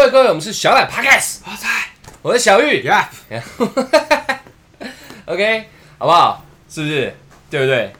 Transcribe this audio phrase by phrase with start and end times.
[0.00, 1.02] 各位各位，我们是小懒塞
[2.22, 3.06] 我是小玉呀，，
[5.26, 5.64] OK，
[5.98, 6.42] 好不好？
[6.70, 7.14] 是不是？
[7.50, 7.92] 对不对？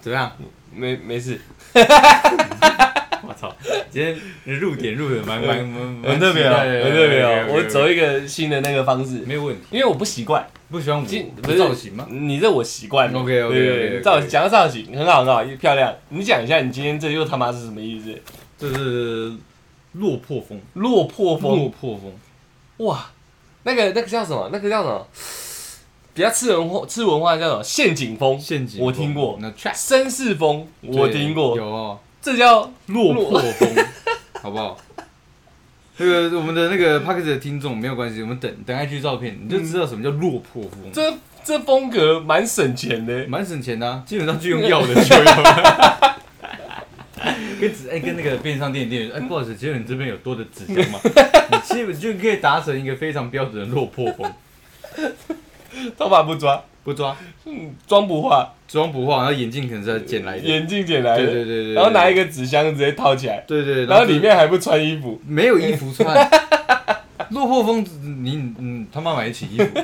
[0.00, 0.32] 怎么样？
[0.74, 1.38] 没没事，
[1.74, 3.54] 我操，
[3.90, 4.18] 今天
[4.58, 7.46] 入点入的蛮蛮 蛮很特别哦，很特别哦。
[7.50, 12.06] 我走一一个新的那个方式，没有问题，因为我不习惯，不喜欢我今的造型吗？
[12.08, 15.94] 你这我习惯 OK，OK，造型讲到造型很好很好，漂亮。
[16.08, 18.18] 你讲一下，你今天这又他妈是什么意思？
[18.58, 19.34] 这是
[19.94, 22.12] 落魄风，落魄落风，魄风，
[22.86, 23.10] 哇，
[23.64, 24.50] 那个那个叫什么？
[24.52, 25.06] 那个叫什么？
[26.12, 27.62] 比较吃文化，吃文化叫什么？
[27.62, 33.68] 陷阱风，陷阱，我听过那绅士风，我听过，有哦，这叫落魄风，
[34.42, 34.76] 好不好？
[35.96, 40.90] 那个我们的那个 p a c k e t 的听众没有关系，我们等等 IG 照片，你就知道什么叫落魄风。
[40.92, 43.24] 这这风格蛮省钱的。
[43.28, 45.24] 蛮省钱的、啊，基本上就用 要的就有。
[47.54, 50.98] 跟纸哎、跟那个便利商店店员说，哎、不好意思，请问你这边有多的纸箱吗？
[51.50, 54.32] 你基本就可以达成一个非常标准的落魄风，
[55.96, 66.14] 头发不抓，不抓，嗯，妆不化，妆不化，然后眼镜可能是要捡来的，眼镜捡来的，对对对对，然后拿一个，纸箱直接套起来，对对，然后里面还不穿衣服，没有衣服穿，
[67.30, 67.84] 落魄风，
[68.22, 69.80] 你嗯他妈买得起衣服，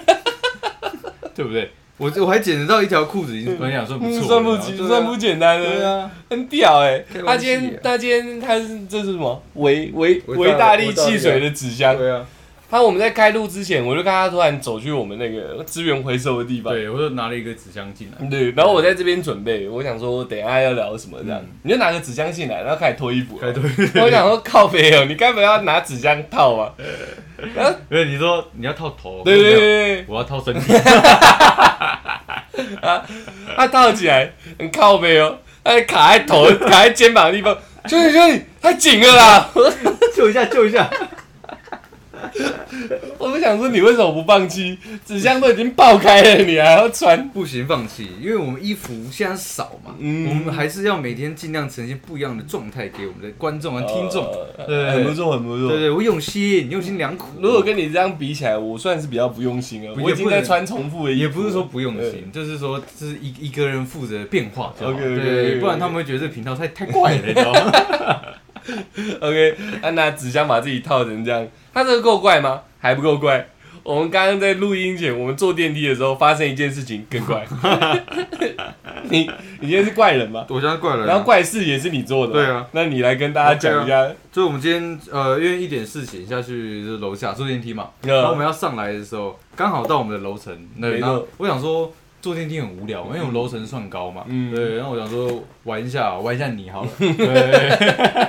[1.35, 1.71] 对不对？
[2.01, 7.05] 我我还捡得到一条裤子，已经我想说不嗯，错了，算不起，对啊算不简单的，对啊，很屌哎。
[7.27, 9.43] 他今天他今天他是这是什么？
[9.55, 11.95] 维维维大维大利维大利汽水的纸箱。
[11.95, 12.25] 对啊，
[12.71, 16.73] 他我们在开路之前，我就看他突然走去我们那个资源回收的地方。
[16.73, 23.53] 对，我就拿了一个纸箱进来，对，然后我在这边准备，我想说等一下要聊什么这样嗯，你就拿个纸箱进来，然后开始脱衣服了。
[23.53, 24.03] 开对。
[24.03, 26.73] 我想说靠背哦，你该不要拿纸箱套吧？
[27.55, 30.73] 然后因为你说你要套头，对对对不对我要套身体，
[32.87, 33.05] 啊，
[33.57, 37.57] 他套起来很靠背哦，他卡在头、卡在肩膀的地方，
[37.87, 39.51] 兄弟兄弟太紧了啦！
[40.17, 40.89] 救一下，救一下。
[43.19, 44.79] 我们想说你为什么不放弃？
[45.05, 47.29] 纸箱都已经爆开了，你还要穿？
[47.31, 54.25] 不行，放弃，因为我们衣服现在少嘛，嗯我们还是要每天尽量呈现不一样的状态给我们的观众和听众。
[54.57, 55.69] 呃对很不错，很不错。
[55.69, 57.29] 对对，我用心，用心良苦。
[57.41, 59.95] 如果跟你这样比起来，我算是比较不用心了。
[60.01, 64.93] 我已经在穿重复的衣服了，也不是说不用心，就是说这是一一个人负责变化就好。
[64.93, 67.73] OK，OK，OK，OK 对，不然他们会觉得这个频道太太怪了，你知道吗？
[69.21, 72.63] OK，安娜纸箱把自己套成这样，他这个够怪吗？
[72.79, 73.47] 还不够怪。
[73.83, 77.47] 我们刚刚在录音前，我们坐电梯的时候发生一件事情更怪。
[79.09, 79.21] 你
[79.61, 80.45] 你今天是怪人吗？
[80.51, 81.07] 我现在怪人。
[81.07, 82.67] 然后怪事也是你做的，对啊。
[82.73, 84.07] 那你来跟大家讲一下。
[84.31, 98.29] 就是我们今天呃，因为一点事情下去就是楼下坐电梯嘛，呃然后我们要上来的时候，刚好到我们的楼层，对，没错然后我想说坐电梯很无聊，因为我们楼层算高嘛，嗯对，然后我想说玩一下，玩一下你好了， 对，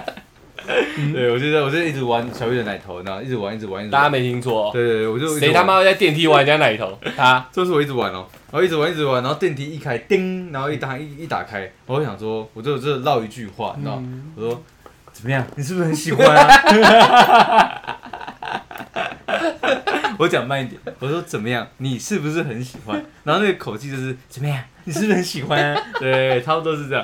[1.14, 4.68] 对，我就在我就一直玩小玉的奶头，然后一直玩，一直玩，一直玩，大家没听错。
[4.68, 5.68] 哦，对对对，我就一直谁他玩。
[5.68, 6.98] 妈会在电梯玩人家奶头？
[7.16, 7.46] 他。
[7.52, 14.32] 就是我一直玩哦，然后一直玩一直玩，然后电梯一开，叮，然后一打一一打开，我就想说，我就就唠一句话，你知道，嗯。
[14.36, 14.64] 我说
[15.12, 16.48] 怎么样，你是不是很喜欢啊？
[20.20, 23.04] 我讲慢一点，我说怎么样，你是不是很喜欢？
[23.24, 25.82] 然后那个口气就是怎么样，你是不是很喜欢啊？
[26.00, 27.04] 对，差不多是这样。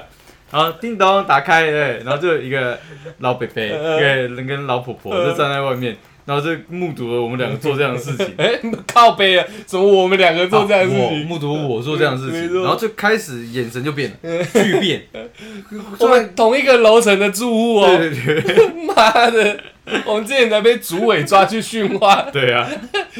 [0.51, 2.79] 然后叮咚打开，对，然后就有一个
[3.19, 8.33] 老伯伯，一个人跟老婆婆就站在外面，然后就目睹了我们两个做这样的事情。
[8.37, 8.51] 哎，
[8.93, 9.45] 靠背啊！
[9.65, 11.25] 怎么我们两个做这样的事情？
[11.27, 15.03] 目睹我做这样的事情，然后就开始眼神就变了， 巨变。
[15.99, 19.59] 我们同一个楼层的住户哦，对对对妈的！
[20.05, 22.67] 我们之前才被主委抓去训话，对啊，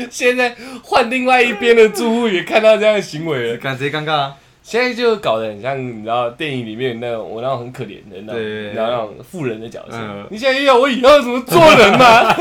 [0.10, 4.34] 现在换另外一边的住户也看到这样的行为了，感谁尴尬啊？
[4.70, 8.68] 现在就搞得很像你知道电影里面那种我那种很可怜的那种，对对对。
[8.68, 9.96] 你知道那种富人的角色。
[9.96, 10.28] 嗯。
[10.30, 12.34] 你现在要我以后怎么做人嘛？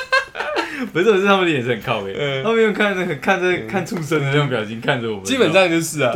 [0.90, 2.42] 不是，是他们的眼神很靠背，嗯。
[2.42, 6.10] 他们用看那个看着看畜生的那种表情看着我们，基本上就是啊，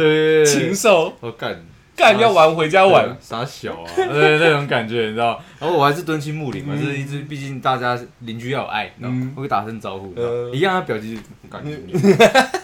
[0.46, 1.12] 禽兽。
[1.20, 1.54] 我干。
[1.94, 5.38] 干要玩回家玩，傻小啊，对那种感觉你知道？
[5.60, 6.82] 然后我还是敦亲睦邻嘛，嗯。
[6.82, 9.32] 就是一直毕竟大家邻居要有爱，你知道嗯。
[9.36, 10.14] 我会打声招呼，
[10.54, 11.76] 一样他表情就是感觉，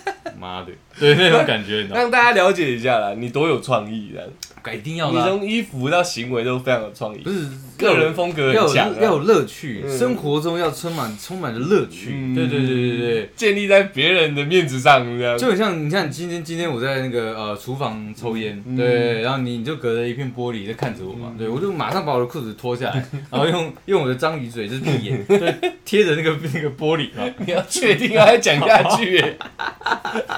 [0.40, 1.96] 妈的，对那种感觉，你知道？
[1.96, 4.28] 让大家了解一下啦，你多有创意的，
[4.74, 7.48] 一定要的啊，你从衣服到行为都非常有创意不，是
[7.78, 9.98] 个人风格要有要有乐趣，嗯。
[9.98, 12.10] 生活中要充满充满着乐趣。
[12.14, 12.34] 嗯。
[12.34, 15.38] 对对对对对，建立在别人的面子上这样。
[15.38, 21.38] 就很像你像今天今天我在那个呃厨房抽烟，嗯对，然后你你就隔着一片玻璃在看着我嘛，嗯。
[21.38, 27.32] 对我就马上把我的裤子脱下来， 然后用用我的章鱼嘴就是闭眼， 对，贴着那个那个玻璃嘛。
[27.38, 29.14] 你要确定要讲下去。
[29.16, 29.38] 耶，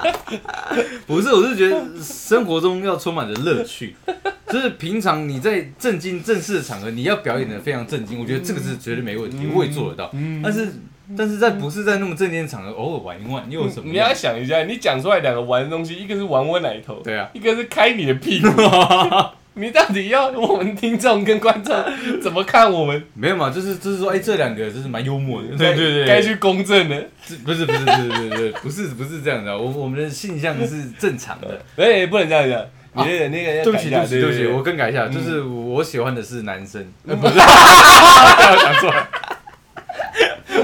[1.05, 3.95] 不是，我是觉得生活中要充满着乐趣，
[4.49, 10.09] 就是平常你在正经正式的场合，你要表演的非常正经，我觉得这个是绝对没问题，我也做得到。
[10.13, 10.73] 嗯但是
[11.17, 14.13] 但是在不是在那么正经的场合，偶尔玩一玩，又有什么你要？
[14.13, 18.47] 想一下，你讲出来两个玩的东西，一个是玩我奶头，对啊，一个是开你的屁股。
[19.55, 21.75] 你到底要我们听众跟观众
[22.19, 23.03] 怎么看我们？
[23.13, 25.49] 没有嘛，就是就是说，哎，这两个就是蛮幽默的。
[25.49, 27.07] 对对对，该去公正的。
[27.23, 31.61] 这不是不是不是不是不是不是不是这样的，我我们的性向是正常的。
[31.77, 32.65] 哎，不能这样讲，
[32.97, 35.11] 你那个那个要对不起对不起对不起，我更改一下，嗯。
[35.11, 39.07] 就是我喜欢的是男生，呃 不是，我讲错了，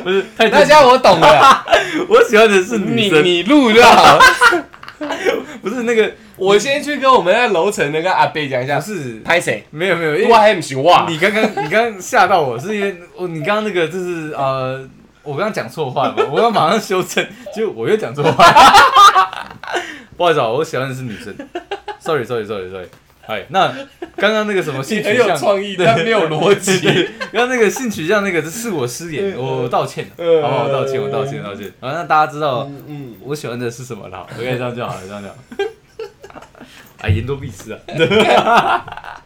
[0.03, 1.65] 不是太大家我懂了，
[2.07, 4.17] 我喜欢的是女生，你你录就好。
[4.17, 4.19] 了。
[5.61, 8.79] 不是那个我先去跟我们那楼层那个阿贝讲一下。
[8.79, 9.19] 不，是。
[9.25, 9.63] 拍谁？
[9.71, 11.05] 没有没有，因我为还不行哇！
[11.09, 14.87] 你刚刚你刚刚吓到我，是因为我你刚刚那个就是呃，
[15.23, 18.45] 我刚刚讲错话了嘛，我要马上修正，结果我又讲错话，
[20.19, 21.33] 不好意思啊，我喜欢的是女生
[21.97, 22.85] ，sorry sorry sorry sorry，
[23.25, 23.73] 哎，那
[24.17, 26.77] 刚刚那个什么性你很有取向，创意， 但没有逻辑。
[27.31, 30.67] 刚刚那个性取向那个是我失言，我道歉，嗯好不好？
[30.67, 31.71] 道歉，我道歉，道歉。
[31.79, 34.27] 好，那大家知道嗯嗯，我喜欢的是什么了？
[34.37, 35.35] 我跟你这样就好了，这样就好。
[37.01, 39.23] 啊， 言多必失啊！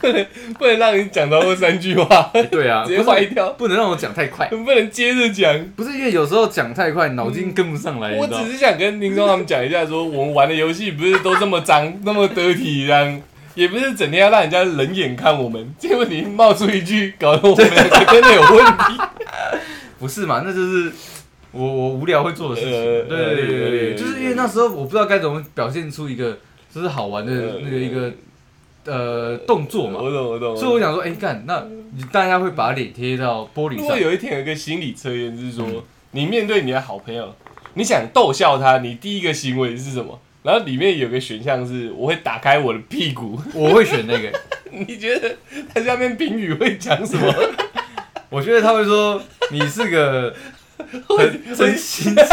[0.00, 0.26] 不能
[0.58, 5.64] 不能让你讲超过三句话，对啊， 直接坏掉，不能让我讲太快，不能接着讲。
[5.76, 13.22] 不是因为有时候讲太快，脑筋跟不上来，你我只是想跟听众他们讲一下，说我们玩的游戏不是都这么脏、 那么得体，这样
[13.54, 15.74] 也不是整天要让人家冷眼看我们。
[15.78, 18.98] 结果你冒出一句，搞得我们两个真的有问题。
[19.98, 20.42] 不是嘛？
[20.44, 20.92] 那就是
[21.50, 22.72] 我我无聊会做的事情。
[22.72, 26.38] 呃对对对对就是因为那时候我不知道该怎么表现出一个
[26.72, 28.12] 就是好玩的呃那个一个
[28.84, 30.56] 呃动作嘛，我懂我懂。
[30.56, 31.64] 所以我想说，哎干，那
[31.96, 35.66] 你大家会把脸贴到玻璃如果上，有一天有一个心理测验是说，
[36.12, 37.34] 你面对你的好朋友，
[37.74, 40.20] 你想逗笑他，你第一个行为是什么？
[40.42, 43.38] 然后里面有个选项是，我会打开我的屁股。
[43.52, 44.32] 我会选那个。
[44.70, 45.34] 你觉得
[45.74, 47.34] 他下面评语会讲什么？
[48.30, 49.20] 我觉得他会说
[49.50, 50.34] 你是个
[51.08, 52.26] 很真心真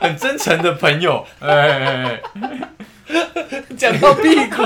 [0.00, 2.60] 很真诚的朋友，哎哎哎
[3.06, 4.62] 哎，讲到屁股。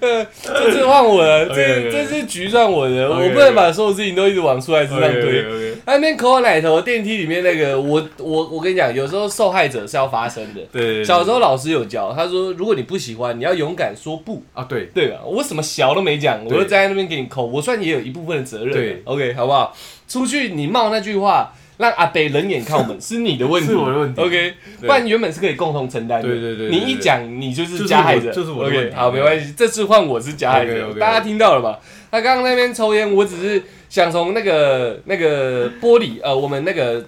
[0.00, 5.74] 呃， 这次换我了，这这次局算我的，我不能把所有事情都一直往出来身上推。
[5.86, 10.60] 那边抠我奶头，电梯里面那个，我我我跟你讲，有时候受害者是要发生的。
[10.70, 15.18] 对小时候老师有教，他说如果你不喜欢，你要勇敢说不，啊对，对吧？
[15.24, 18.72] 我什么小都没讲，我就站在那边给你抠，我算也有一部分的责任。
[18.72, 19.76] 对，OK，好不好？
[20.06, 24.20] 出去你冒那句话，让阿北冷眼看我们， 是你的问题，是我的问题。
[24.20, 26.28] OK，不然原本是可以共同承担的。
[26.28, 28.94] 对对对对你一讲你就是加害者，就是我的问题。
[28.94, 30.92] 好，没关系，这次换我是加害者。
[30.94, 31.78] 大家听到了吧？
[32.10, 37.02] 他刚刚那边抽烟，我只是想从那个那个玻璃，呃，我们那个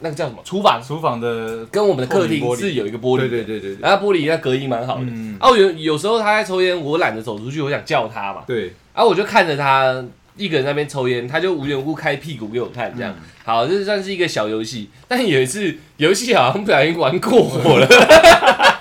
[0.00, 0.38] 那个叫什么？
[0.44, 5.02] 厨房，厨房的，跟我们的客厅是有一个玻璃，对对对对对，然后玻璃那隔音蛮好的。
[5.04, 10.04] 嗯，啊，我有有时候他在抽烟，我懒得走出去，我想叫他嘛，对，啊，我就看着他
[10.38, 13.14] 一个人在那边抽烟，他就无缘无故开屁股给我看，这样。
[13.18, 14.90] 嗯好，这算是一个小游戏。
[15.08, 17.88] 但有一次游戏好像不小心玩过火了，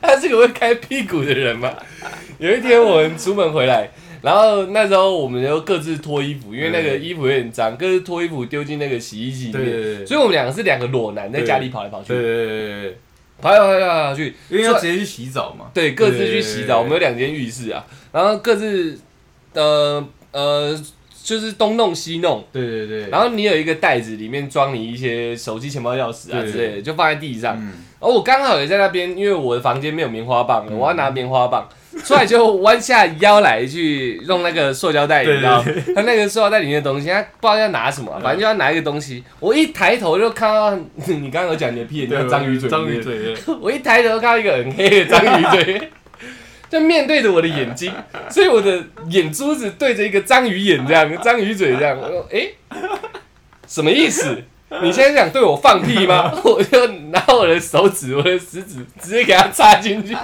[0.00, 1.74] 他是个会开屁股的人嘛。
[2.38, 3.90] 有一天我们出门回来，
[4.22, 9.64] 然后那时候我们就各自脱衣服，因为那个嗯衣服有点脏，各自脱衣服丢进那个洗衣机里面。
[9.64, 12.96] 对对对，所以我们两个是两个裸男在家里跑来跑去，对对对对对，
[13.40, 16.78] 跑来跑去跑来跑去，因为要直接去洗澡嘛，对，各自去洗澡。
[16.78, 18.96] 我们有两间浴室啊，然后各自
[19.54, 20.80] 呃呃，
[21.22, 22.44] 就是东弄西弄。
[22.52, 27.56] 对对对，然后你有一个袋子，里面装你一些手机、钱包、钥匙啊之类的，就放在地上。
[27.56, 30.76] 嗯，然后我刚好也在那边，因为我的房间没有棉花棒，嗯。
[30.76, 31.68] 我要拿棉花棒，
[32.04, 35.62] 出来就弯下腰来去弄那个塑胶袋，你知道，
[35.94, 39.22] 他那个塑胶袋里面的东西，他不知道要拿什么，反正就要拿一个东西。
[39.38, 40.74] 我一抬头就看到
[41.06, 45.90] 你刚刚有讲你的屁眼叫章鱼嘴，章鱼嘴， 我一抬头看到一个很黑的章鱼嘴，
[46.70, 47.92] 就面对着我的眼睛，
[48.30, 52.54] 所以我的眼珠子对着一个章鱼眼这样，章鱼嘴这样，我说诶，
[53.66, 54.42] 什么意思？
[54.82, 56.32] 你现在想对我放屁吗？
[56.44, 60.16] 我就拿我的手指，我的食指直接给他插进去，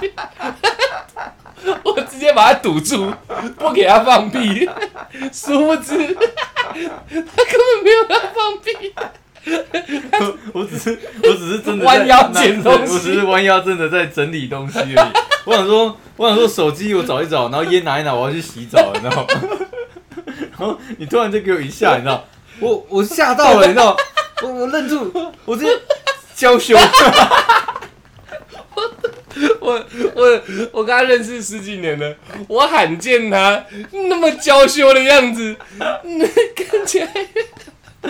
[1.83, 3.13] 我直接把它堵住，
[3.57, 4.69] 不给他放屁。
[5.33, 6.15] 殊不知，他
[6.77, 8.93] 根本没有要放屁。
[10.53, 14.95] 我只是我只是真的在弯腰捡东西我只是弯腰真的在整理东西而已。
[15.45, 19.27] 我想说，我想说手机我找一找，然后烟拿一拿，我要去洗澡，你知道吗？
[20.57, 22.25] 然后你突然就给我一下，你知道，
[22.59, 23.95] 我我吓到了，你知道，
[24.43, 25.11] 我我愣住，
[25.45, 25.71] 我直接
[26.35, 26.75] 娇羞。
[29.59, 30.41] 我我
[30.71, 32.15] 我跟他认识十几年了，
[32.47, 37.07] 我罕见他那么娇羞的样子，那看起来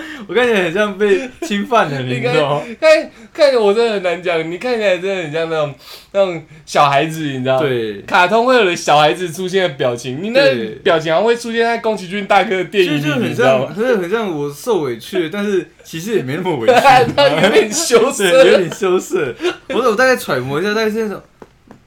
[0.28, 2.66] 我看起来很像被侵犯的，你知道吗？
[2.80, 5.76] 看看我真的很难讲，你看起来真的很像那种
[6.12, 7.62] 那种小孩子，你知道吗？
[7.62, 10.42] 对，卡通会有的小孩子出现的表情，你那
[10.84, 13.76] 表情好像会出现在宫崎骏大哥的电影里，就就很你知道像，吗？
[13.78, 19.34] 真的很像我受委屈， 但是其实也没那么委屈，他有点羞涩，有，点羞涩。
[19.70, 21.22] 我我大概揣摩一下，大概是那种。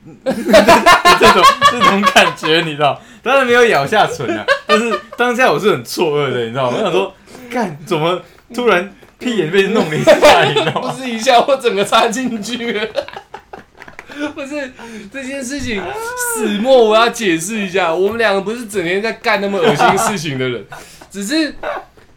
[0.03, 2.99] 这种这种感觉，你知道？
[3.23, 6.79] 当然没有咬下唇啊，但是当下我是很错愕的，你知道吗？
[6.79, 7.15] 我想说，
[7.51, 8.23] 干怎么
[8.55, 10.97] 突然屁眼被弄了一下，你知道不？
[10.97, 12.87] 是一下我整个插进去了。
[14.35, 14.71] 不是
[15.13, 15.83] 这件事情
[16.37, 17.95] 始末，我要解释一下。
[17.95, 20.63] 我们两个不是整天在干那么恶心事情的人，
[21.11, 21.55] 只是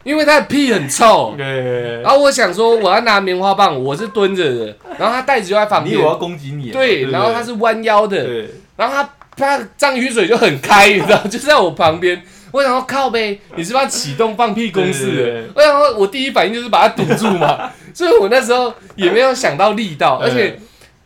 [0.03, 6.73] 因为他的屁很臭，对然，后我想说我要拿棉花棒，我是蹲着的，然后他袋子就在旁边你以为我，要攻击你啊？
[6.73, 12.21] 对，然后他是弯腰的，对，然后他他脏雨水就很开，你知道，就在我旁边。
[12.53, 15.49] 我想要靠呗，你是不是要启动放屁公式？
[15.55, 20.59] 我想说，我第一反应就是把它堵住嘛， 所以我那时候也没有想到力道，而且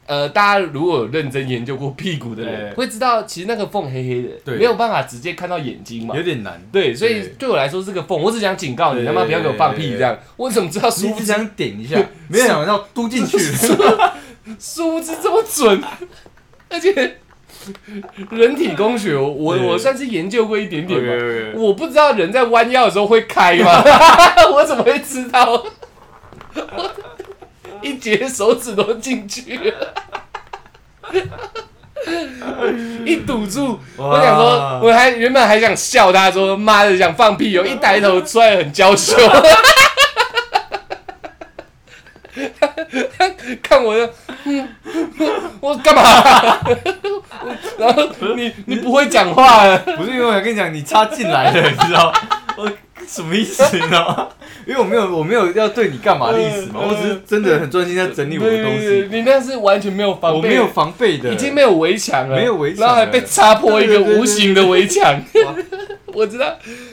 [0.06, 6.22] 呃，大家如果有认真研究过屁股的人，会知道其实那个缝黑黑的，没有办法直接看到眼睛嘛有。
[6.22, 6.62] 点难。
[6.70, 10.18] 对，所以对对我来说是个缝，我只想警告你对他妈不要给我放屁这样。
[10.36, 13.38] 我怎么知道殊不知想点一下，没有想到 嘟进去。
[14.60, 15.82] 殊不知这么准，
[16.70, 17.18] 而且
[18.32, 21.14] 人体工学我我算是研究过一点点吧。
[21.56, 23.84] 我不知道人在弯腰的时候会开吗？
[24.54, 25.64] 我怎么会知道？
[26.56, 26.92] 我
[27.82, 29.94] 一截手指都进去了，
[33.06, 39.16] 一堵住，我想说，我还原本还想笑他说妈的想放屁哦，一抬头出来很娇羞。
[43.62, 44.14] 看我的，
[44.46, 44.68] 嗯，
[45.62, 46.04] 我干嘛？
[47.78, 48.04] 然后
[48.36, 52.12] 你你不会讲话了，不是因为我想跟你讲，你插进来了，你知道？
[52.58, 52.70] 我
[53.08, 53.64] 什么意思？
[53.76, 54.28] 你知道吗？
[54.66, 65.14] 因为我没有我没有要对你干嘛的意思嘛，嗯我只是真的很专心在整理我的东西，对你那是完全没有防备，我没有防备的，已经没有围墙了，没有围墙然后还被擦破一个无形的围墙。
[65.46, 65.56] 哇
[66.14, 66.52] 我知道，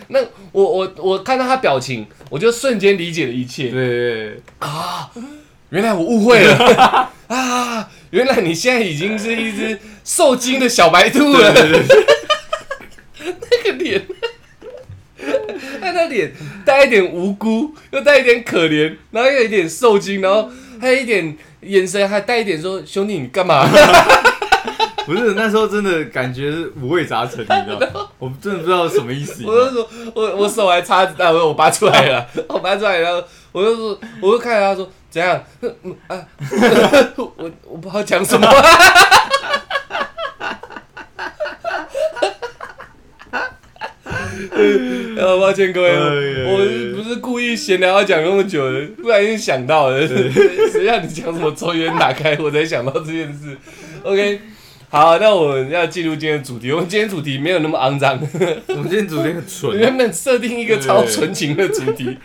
[0.08, 0.20] 那
[0.52, 3.70] 我我我看到他表情，我就瞬间理解了一切。
[3.70, 5.10] 对对啊，
[5.74, 7.90] 原来我误会了 啊！
[8.10, 11.52] 原来你现在已经是一只受惊的小白兔了。
[11.52, 11.82] 对对
[13.18, 14.06] 对， 那个脸，
[15.80, 16.32] 他那脸
[16.64, 20.48] 带一点无辜，又带一点可怜，然后又有一点受惊，然后
[20.80, 23.66] 还有一点眼神，还带一点说：“兄弟，你干嘛？”
[25.04, 28.08] 不是那时候真的感觉五味杂陈，你知道吗？
[28.20, 29.42] 我真的不知道什么意思。
[29.44, 36.26] 我就说，我我手还插着，啊，我我拔出来了，我拔出来了，然后我就说，我就看着他说怎样，嗯啊，
[37.14, 37.32] 我
[37.68, 38.48] 我不知道讲什么，
[45.16, 45.92] 呃， 抱歉各位，
[46.46, 46.58] 我
[46.96, 50.04] 不是故意闲聊要讲那么久的，不然心想到的，
[50.72, 53.56] 谁让你讲什么抽烟打开，我才想到这件事。
[54.02, 54.40] OK，
[54.88, 58.18] 好，那我们要进入今天的主题，我们今天主题没有那么肮脏。
[58.66, 62.18] 我们今天主题很纯，原本设定一个超纯情的主题，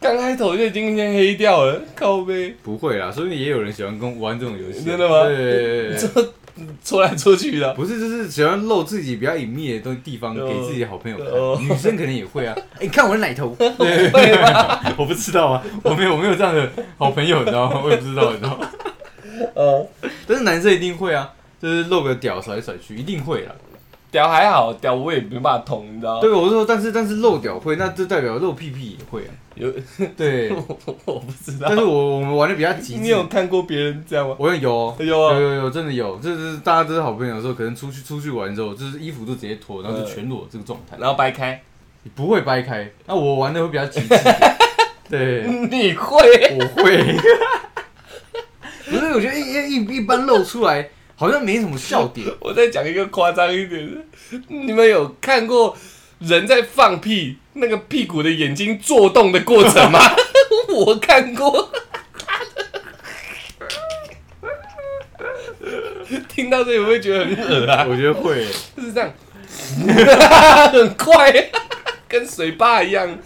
[0.00, 4.82] 刚开头就已经先黑掉了，靠呗，不会啦，所以也有人喜欢跟玩这种游戏。
[4.84, 6.34] 真的吗对对对对对戳
[6.82, 7.74] 戳来戳去的。
[7.74, 11.68] 不是，就是喜欢露自己比较隐秘的东地方哦给自己好朋友哦看。
[11.68, 12.56] 女生可能也会啊。
[12.76, 13.50] 哎，你看我的奶头。
[13.50, 14.80] 会吗？
[14.96, 17.80] 我不知道啊，我没有我没有这样的好朋友，你知道吗？
[17.84, 18.70] 我也不知道，你知道吗？
[19.54, 19.86] 哦，
[20.26, 21.30] 但是男生一定会啊，
[21.60, 23.52] 就是露个屌甩来甩去，一定会啦。
[24.10, 26.20] 屌还好，屌我也没办法捅，你知道吗？
[26.20, 29.30] 对，我是说，但是但是露屌会，那就代表露屁屁也会啊。
[29.54, 29.70] 有，
[30.16, 30.50] 对，
[31.04, 31.76] 我不知道但。
[31.76, 33.00] 是我我们玩的比较极致。
[33.00, 34.34] 你有看过别人这样吗？
[34.38, 41.62] 我有有有啊有有有真的有，就是大家都是好朋友的时候，可能出去出去玩之后，就是衣服都直接脱，然后就全裸这个状态，然后掰开，
[42.02, 42.90] 你不会掰开。
[43.06, 44.08] 那我玩的会比较极致
[45.08, 46.56] 对，你会？
[46.58, 47.16] 我会。
[48.90, 50.88] 不是，我觉得一一一一般露出来
[51.20, 52.26] 好像没什么笑点。
[52.40, 54.00] 我再讲一个夸张一点的，
[54.48, 55.76] 你们有看过
[56.18, 60.00] 人在放屁，那个屁股的眼睛做动的过程吗？
[60.74, 61.70] 我看过。
[66.26, 67.86] 听到这里会不会觉得很恶啊？
[67.86, 69.12] 我觉得会，就是这样，
[70.72, 71.50] 很快，
[72.08, 73.18] 跟水坝一样，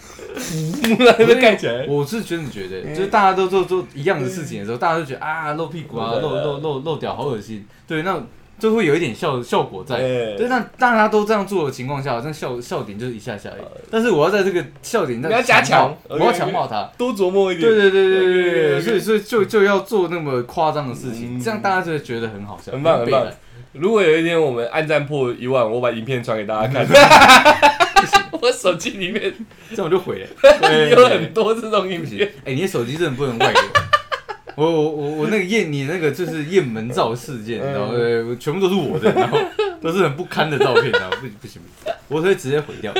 [1.17, 1.85] 那个盖起来。
[1.87, 8.21] 我是真的觉得，就是大家都做做一样的事情的时候，大家都觉得啊露屁股啊嗯露露露露屌好恶心，对，那
[8.57, 9.95] 就会有一点效效果在。
[9.95, 9.99] 哎
[10.37, 13.63] 对，那大家都这样做的情况下，那笑笑点就是一下下而已。
[13.91, 16.89] 但是我要在这个笑点上你要加强我要强化它。
[16.97, 17.69] 多琢磨一点。
[17.69, 23.27] 对对对对对对，所以所以就就要做那么夸张的事情，嗯这样大家就会觉得很好笑，很棒很棒
[23.73, 27.84] 如果有一天我们按赞破一万，我把影片传给大家看。
[28.41, 29.33] 我手机里面
[29.69, 30.27] 这样我就毁了。
[30.91, 33.61] 有很多这种影不行片。，哎、你的手机真的不能外流。
[34.55, 39.37] 我我我我那个验你那个就是验门照事件，嗯然后呃全部都是我的，然后
[39.81, 42.93] 都是很不堪的照片，然后不不行不行，我会直接毁掉。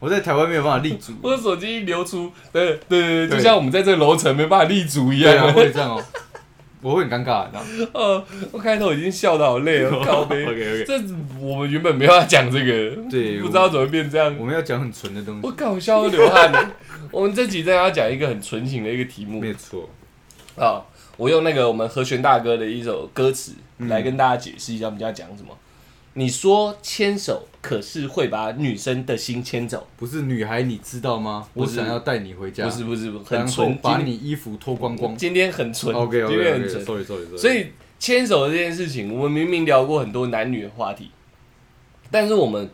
[0.00, 5.52] 我在台湾没有办法立足，我的手机一流出，对对就像我们在这个楼层没办法立足一对啊，样。
[5.54, 6.02] 会这样哦，
[6.84, 7.64] 我会很尴尬，然后
[7.98, 10.44] 呃，我开头已经笑得好累了， 靠背。
[10.46, 11.00] OK OK，这
[11.40, 14.36] 我们原本没有要讲这个，对不知道怎么变这样。
[14.38, 16.72] 我们要讲很纯的东西，我搞笑都流汗了。
[17.10, 19.88] 我们这集真的要讲一个很纯情的一个题目没错，
[20.56, 20.84] 啊！
[21.16, 25.56] 我用那个我们和弦大哥的一首歌词嗯来跟大家解释一下，我们要讲什么。
[26.16, 29.84] 你说牵手，可是会把女生的心牵走？
[29.96, 31.48] 不是女孩，你知道吗？
[31.54, 33.76] 我想要带你回家，不是不是，很然后纯。
[33.78, 35.16] 把你衣服脱光光。
[35.16, 36.84] 今天很纯 OK 今天很纯。
[36.84, 37.36] sorry sorry sorry。
[37.36, 41.10] 所以牵手这件事情，我们明明聊过很多男女的话题，
[42.12, 42.70] 但是我们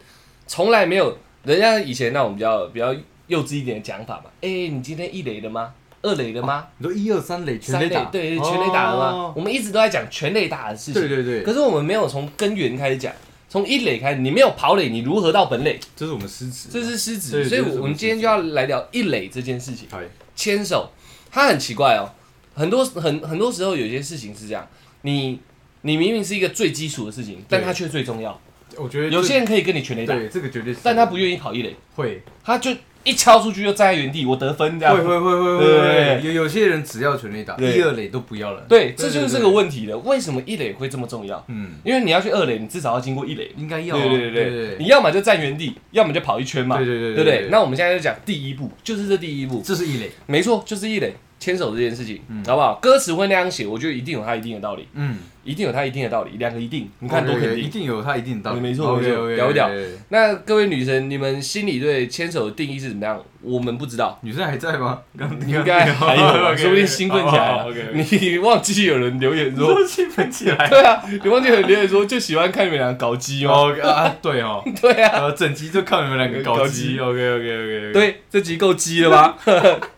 [0.47, 2.95] 从来没有人家以前那种比较比较
[3.27, 4.25] 幼稚一点的讲法嘛。
[4.43, 5.73] 哎、你今天一垒了吗？
[6.03, 6.67] 二垒了吗？
[6.77, 9.07] 你说一二三垒全三垒打，对，全垒打了吗？
[9.13, 13.13] 哦我们一直都在讲全垒打的事情，对对对，可是我们没有从根源开始讲，
[13.51, 15.79] 从一垒开始，你没有跑垒，你如何到本垒？
[15.97, 19.89] 这是我们失职，这是失职，所以我们今天就要来聊一垒这件事情。
[19.91, 19.99] 嗨。
[20.37, 20.89] 牵手，
[21.33, 22.09] 它很奇怪哦，
[22.55, 24.67] 很多很很多时候有些事情是这样，
[25.03, 25.41] 你
[25.83, 28.41] 你明明是一个最基础的事情，但它却最重要。
[28.77, 32.23] 我觉得有些人可以跟你全垒打，对这个绝对是，但他不愿意跑一垒，会。
[32.45, 32.71] 他就
[33.05, 34.97] 一敲出去就站在原地，我得分这样。
[34.97, 38.63] 会会会会会对，有有些人只要全垒打，对一二垒都不要了。
[38.69, 39.97] 对，这就是这个问题了。
[39.99, 41.43] 为什么一垒会这么重要？
[41.49, 43.51] 嗯，因为你要去二垒，你至少要经过一垒。
[43.57, 47.49] 应该要对对对对，你要么就站原地，要么就跑一圈嘛，对对对对不对？
[47.51, 52.79] 那我们现在就讲第一步，就是这第一步，这是一垒，没错，就是一垒牵手这件事情，嗯好不好？
[52.81, 57.65] 歌词会那样写，我觉得一定有它一定的道理，嗯，一定有它一定的道理，两个一定，你看多肯定。
[57.65, 59.69] 一定有它一定的道理，没错没错屌不屌
[60.11, 63.21] 那各位女神，你们心里对牵手的定义是怎么样？
[63.43, 65.01] 我们不知道，女生还在吗？
[65.19, 66.23] 刚应该还有
[66.59, 67.65] 说不定兴奋起来了。
[67.71, 70.57] OK，你忘记有人留言说，都兴奋起来。
[70.69, 73.53] 对啊，你忘记有人留言说就喜欢看你们俩搞基吗？
[73.53, 79.39] 哦啊，对哦， 对啊，呃，整集就看你们两个搞基，OK OK OK，，对，这集够鸡了吧？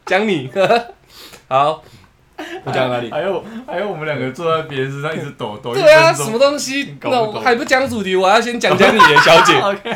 [0.06, 0.48] 讲你，
[1.52, 1.84] 好，
[2.64, 3.10] 我讲哪里？
[3.10, 6.84] 还有还有我们两个坐在别人身上一直抖抖，对啊，什么东西？
[6.98, 9.52] 懂那我还不讲主题，我要先讲讲你的小姐。
[9.60, 9.94] OK，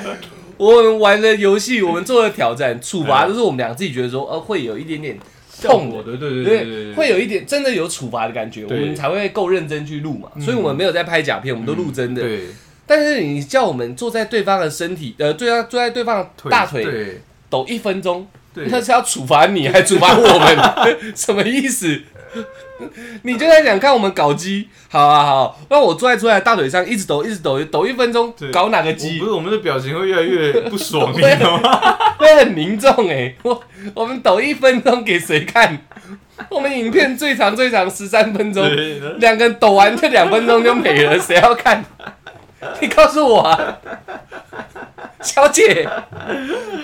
[0.58, 5.18] 我们玩的游戏，我们做的挑战，处罚都是我们俩自己觉得说，呃，会有一点点
[5.62, 10.28] 痛的，的，对对对会有一点真的有处罚的感觉，我们才会够认真去录嘛。
[10.38, 12.20] 所以我们没有在拍假片，我们都录真的。
[12.20, 12.48] 对，
[12.86, 18.26] 但是你叫我们坐在对方的身体，呃，对啊，坐在对方的大腿对抖一分钟，
[18.56, 20.98] 对，那是要处罚你，还处罚我们？
[21.14, 22.00] 什么意思？
[23.22, 29.26] 你就在想看我们搞基，好啊好，那我坐在坐在大腿上一直抖，一直抖，抖一分钟，搞哪个我基不？
[29.26, 31.96] 是我们的表情会越来越不爽，你会知道吗？
[32.18, 33.62] 会很凝重哎、我
[33.94, 35.78] 我们抖一分钟给谁看？
[36.50, 41.84] 我们影片最长最长十三分钟，对，两个人抖完这两分钟就没了，谁要看？
[42.80, 43.78] 你告诉我啊，
[45.22, 45.88] 小姐。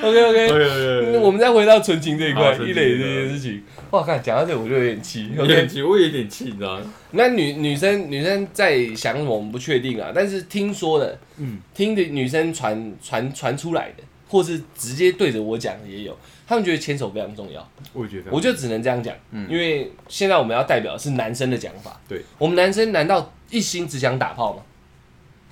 [0.03, 3.62] OK OK，OK 我们再回到纯情这一块，一垒这件事情。
[3.90, 5.31] 哇，看讲到这我就有点气。
[5.37, 6.92] 有点气，我也有点气，你知道吗？
[7.12, 10.11] 那女女生女生在想什么，我们不确定啊。
[10.14, 16.16] 但是听说的，嗯，听的女生传传传出来的，或是直接对着我讲的也有，
[16.47, 17.66] 他们觉得牵手非常重要。
[17.92, 22.01] 我也觉得，我就只能这样讲，嗯因为现在我们要代表的是男生的讲法。
[22.09, 24.62] 对，我们男生难道一心只想打炮吗？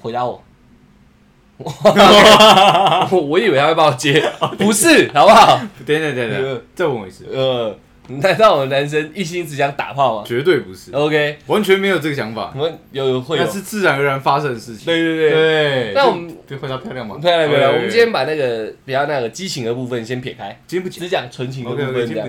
[0.00, 0.42] 回答我。
[1.58, 4.22] 我 我以为他会帮我接，
[4.56, 5.60] 不是，好不好？
[5.84, 7.76] 等等等呃等，再问我一次，呃，
[8.08, 14.86] 难道我们男生一心只想打炮吗绝对不是，？OK，完全没有这个想法，我们有会有那，是自然而然发生的事情。
[14.86, 17.18] 对对对，对，那我们就回答漂亮吗？
[17.20, 17.74] 漂亮漂亮。
[17.74, 22.26] 我们今天把那个比较那个激情的部分先撇开，今天不讲只讲纯情的部分这样。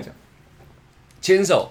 [1.22, 1.70] 牵手，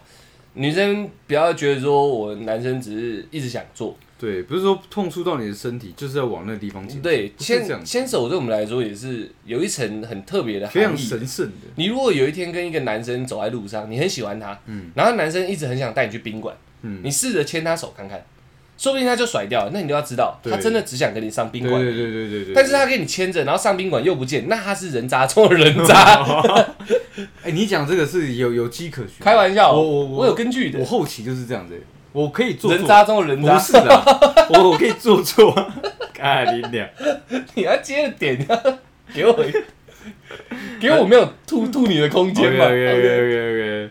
[0.55, 11.03] 女生不要觉得说我男生只是一直想做，对，不是说痛触到你的身体，就是要往那个地方进，对，牵牵手对我们来说也是有一层很特别的非常含义。
[11.03, 11.67] 神圣的。
[11.75, 18.23] 你如果有一天跟一个男生走在路上，你很喜欢他，嗯然后男生一直很想带你去宾馆，嗯，你试着牵他手看看，
[18.77, 19.71] 说不定他就甩掉了。
[19.73, 21.81] 那你就要知道，他真的只想跟你上宾馆。
[21.81, 22.53] 对对对对。
[22.53, 26.23] 但是他给你牵着，然后上宾馆又不见，那他是人渣中的人渣。
[27.43, 29.13] 哎，你讲这个是有有迹可循。
[29.19, 30.85] 开玩笑，我我我有根据的我。
[30.85, 31.81] 后期就是这样子，
[32.13, 35.53] 我可以做人错，渣中的人渣，不是的，我我可以做错。
[36.13, 36.89] 看你俩，
[37.55, 38.47] 你要接着点，
[39.13, 39.51] 给我一，
[40.79, 42.65] 给我没有吐吐你的空间 OK 嘛。
[42.65, 43.89] OK OK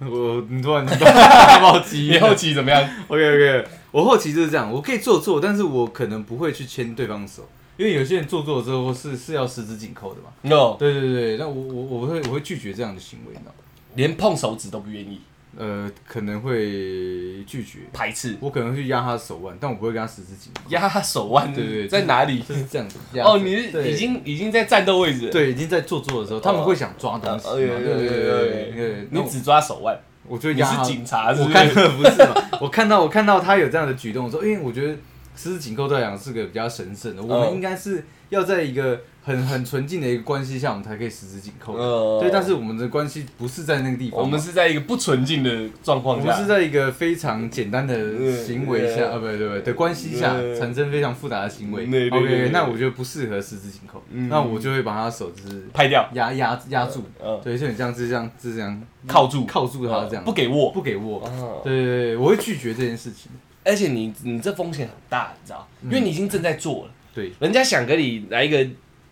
[0.00, 0.86] OK，我你突然
[1.60, 10.28] 好奇，你后期怎么样？OK OK，我好奇就是这样，我可以做错，但是我可能不会去牵对方的手，因为有些人做做之后是是要十指紧扣的嘛。
[10.42, 13.54] no，对对对，那我我我会我会拒绝这样的行为，你知道吗？
[13.94, 15.20] 连碰手指都不愿意，
[15.56, 20.70] 呃，可能会拒绝，排斥，我可能会去压他的手腕，但我不会跟他十指紧扣。
[20.70, 22.40] 压他手腕，对对对在哪里？
[22.40, 22.98] 就是这样子。
[23.20, 31.74] 哦，你是已经已经在战斗位置，对已经在做作的时候，他们会想抓东西对对对对你只抓手腕，我就你是警察是不我看是？
[31.88, 32.34] 不是嘛？
[32.60, 34.94] 我看到我看到他有这样的举动的时候，因为我觉得
[35.36, 41.74] 十指紧扣对我来讲是个比较神圣的，我们嗯应该是要在一个很很纯净的一个关系下，我们才可以十指紧扣。
[41.74, 45.50] 呃对，但是我们的关系不是在那个地方嘛，我们是在一个不纯净的
[45.82, 47.96] 状我况下，们是在一个非常简单的
[48.44, 51.86] 行为下，呃啊，不对不对的关系下嗯产生非常复杂的行为。
[51.86, 58.82] 对对对对 OK，那我觉得不适合十指紧扣，嗯那我就会把他手就是拍掉，压压压住，嗯，对，就很像是这样，是这样。
[59.06, 61.20] 靠住，靠住他这样，不给握，不给握。
[61.26, 63.30] 哦对对对，我会拒绝这件事情。
[63.62, 68.66] 而且你你这风险很大，你知道，因为你已经正在做了，对，人家想跟你来一个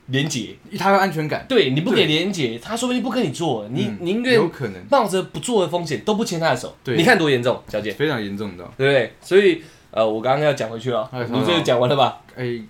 [0.07, 2.07] 连结，他有安全感，对你不给对。
[2.07, 4.83] 连结，他说不定不跟你做，你嗯宁愿有可能。
[4.91, 6.97] 冒着不做的风险都不牵他的手，对。
[6.97, 8.75] 你看多严重，小姐，非常严重，你知道？
[8.77, 9.12] 对不对？
[9.21, 9.62] 所以
[9.93, 12.21] 呃，我刚刚要讲回去了，哎你这个讲完了吧？
[12.35, 12.61] 哎，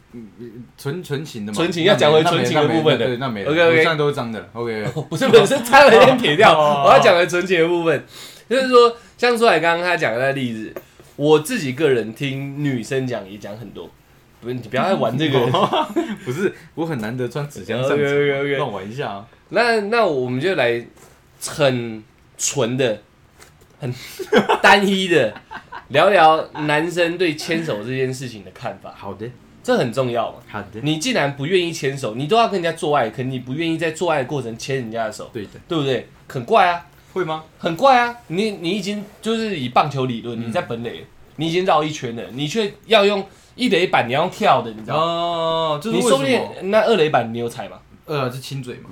[0.76, 3.06] 纯纯情的嘛，纯情要讲回纯情的部分的。
[3.06, 3.50] 对，那没了。
[3.50, 3.70] OK，OK。
[3.70, 6.82] 我现在都是脏的了，OK， 不是本身 差了一点撇掉，哦。
[6.86, 8.04] 我要讲的纯情的部分，
[8.48, 10.74] 就是说，像出来刚刚他讲的那例子，
[11.16, 13.88] 我自己个人听女生讲也讲很多，
[14.42, 15.38] 不是你不要再玩这个，
[16.24, 19.26] 不是，我很难得穿纸箱上场 OK，OK，OK 让我玩一下啊。
[19.50, 20.84] 那那我们就来
[21.46, 22.02] 很
[22.36, 23.00] 纯的、
[23.80, 23.94] 很
[24.60, 25.32] 单一的
[25.88, 29.26] 聊聊男生对牵手这件事情的看法，好的，
[29.62, 30.38] 这很重要嘛。
[30.48, 36.08] 好的，你既然不愿意牵手，你都要跟人家做爱，可你不愿意在做爱的过程牵人家的手，对的，对不对？
[36.28, 37.44] 很怪啊，会吗？
[37.58, 38.16] 很怪啊！
[38.28, 41.04] 你你已经就是以棒球理论，你在本垒，
[41.36, 45.02] 你已经绕一圈了，你却要用一垒板，你要跳的，你知道吗？
[45.02, 47.78] 哦，就是你那二垒板你有踩吗？
[48.06, 48.90] 呃，是亲嘴吗，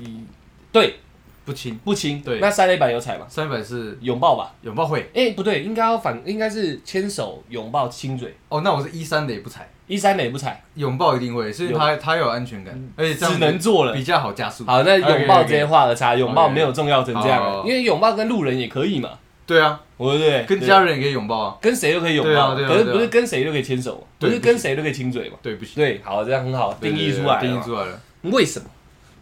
[0.70, 1.00] 对，
[1.44, 1.76] 不亲。
[1.84, 2.22] 不亲。
[2.22, 3.26] 对那三垒板有踩吗？
[3.28, 4.52] 三百是拥抱吧？
[4.62, 8.36] 拥抱会哎、不对，应该要反，应该是牵手、拥抱、亲嘴。
[8.48, 14.04] 哦，那我是一三的也不踩，一三垒不踩，拥抱一定会，所以他他有安全感，而且这样只能做了比。
[14.04, 14.64] 较好加速。
[14.64, 19.10] 好，那拥抱直接画个叉，拥抱没有重要成这样因为拥抱跟路人也可以嘛，
[19.50, 20.44] 对啊，对不对？
[20.44, 21.58] 跟家人也可以拥抱啊。
[21.60, 25.36] 跟谁都可以拥对抱，可是啊对啊对啊不是跟谁都可以牵手，不对是跟谁都可以亲嘴嘛？
[25.42, 28.00] 对，不行，对，好，这样很好，定义出来了嘛，定义出来了。
[28.22, 28.66] 为什么？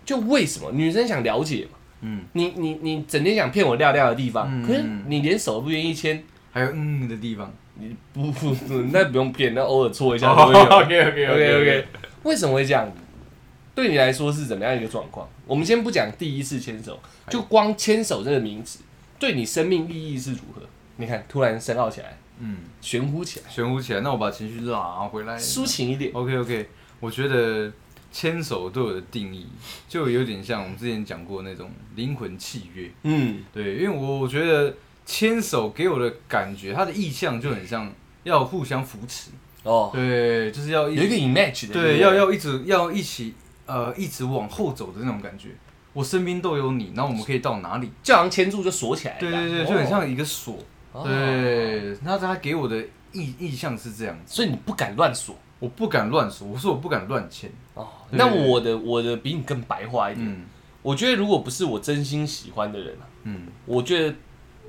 [0.04, 1.78] 就为什么女生想了解嘛？
[2.02, 7.50] 嗯，你你你整天想骗我料料的地方，嗯可是你连手都不愿意牵，还有嗯的地方。
[7.80, 10.60] 你不不不， 那不用骗，那偶尔搓一下都会有。
[10.60, 11.84] OK OK OK，
[12.24, 12.90] 为什么会这样？
[13.74, 15.28] 对你来说是怎么样一个状况？
[15.46, 16.98] 我们先不讲第一次牵手，
[17.30, 18.80] 就光牵手这个名词，
[19.18, 20.62] 对你生命意义是如何？
[20.96, 25.38] 你看，突然深奥起来，嗯，玄乎起来，玄乎起来，那我把情绪拉回来。
[25.38, 26.10] 抒情一点。
[26.12, 26.68] OK OK，
[27.00, 27.72] 我觉得
[28.10, 29.46] 牵手对我的定义
[29.88, 32.90] 就有点像我们之前讲过那种灵魂契约。
[33.04, 34.74] 嗯，对，因为我我觉得
[35.06, 37.92] 牵手给我的感觉，它的意象就很像
[38.24, 39.30] 要互相扶持。
[39.62, 43.34] 哦，对，就是要有一个 image 的，对，要要一直要一起
[43.66, 45.50] 呃一直往后走的那种感觉。
[45.92, 47.90] 我身边都有你，然后我们可以到哪里？
[48.02, 49.20] 就好像牵住就锁起来了。
[49.20, 50.56] 对对对，哦就很像一个锁。
[50.92, 52.80] 哦对，那他给我的
[53.12, 55.36] 意意向是这样子，所以你不敢乱锁。
[55.58, 57.50] 我不敢乱锁，我说我不敢乱牵。
[57.74, 60.26] 哦，那我的我的比你更白话一点。
[60.28, 60.44] 嗯
[60.80, 64.14] 我觉得如果不是我真心喜欢的人啊，嗯，我觉得，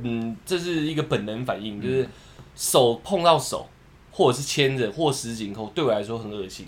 [0.01, 2.09] 嗯，这是一个本能反应，就是
[2.55, 3.69] 手碰到手，
[4.11, 6.67] 或者是牵着，或十指紧扣，对我来说很恶心。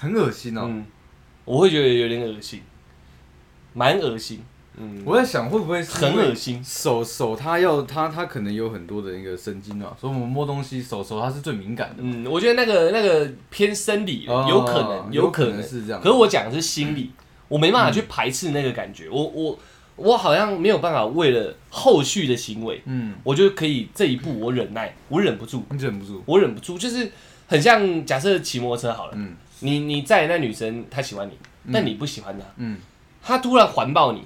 [0.00, 0.62] 很恶心哦。
[0.64, 0.84] 嗯，
[1.44, 2.60] 我会觉得有点恶心，
[3.72, 4.42] 蛮恶心。
[4.76, 6.62] 嗯，我在想会不会是很恶心。
[6.64, 11.96] 手手它要它它可能有很多的那个神经啊，所以我们摸东西手手它是最敏感的。
[11.98, 16.00] 嗯，我觉得那个那个偏生理的，哦有可能，有可能是这样。
[16.00, 17.10] 可是我讲的是心理，
[17.48, 19.10] 我没办法去排斥那个感觉。
[19.10, 19.58] 我我
[19.96, 26.22] 我好像没有办法为了后续的行为，嗯，我就可以这一步我忍耐，我忍不住，你忍不住。
[26.24, 27.10] 我忍不住，就是
[27.48, 31.32] 很像假设骑摩托车好了，嗯你你在那女生她喜欢你，
[31.70, 32.78] 但你不喜欢她，嗯
[33.22, 34.22] 她突然环抱你，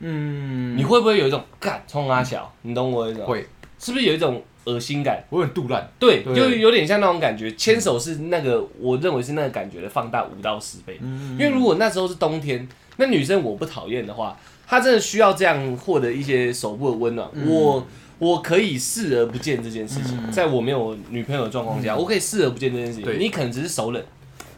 [0.00, 2.52] 嗯，你会不会有一种干冲阿小？
[2.62, 3.26] 你懂我意思吗？
[3.26, 3.46] 会，
[3.78, 5.22] 是不是有一种恶心感？
[5.30, 5.88] 我很杜烂。
[5.98, 7.50] 对，对就有点像那种感觉。
[7.52, 10.98] 牵手是那个，我认为是那个感觉的放大五到十倍。
[11.00, 14.36] 嗯因为如果那时候是冬天，那女生我不讨厌的话，
[14.66, 17.86] 她真的需要这样获得一些手部的温暖，嗯我
[18.18, 20.30] 我可以视而不见这件事情。
[20.30, 23.18] 在我没有女朋友的状况下，我可以视而不见这件事情。
[23.20, 24.02] 你可能只是手冷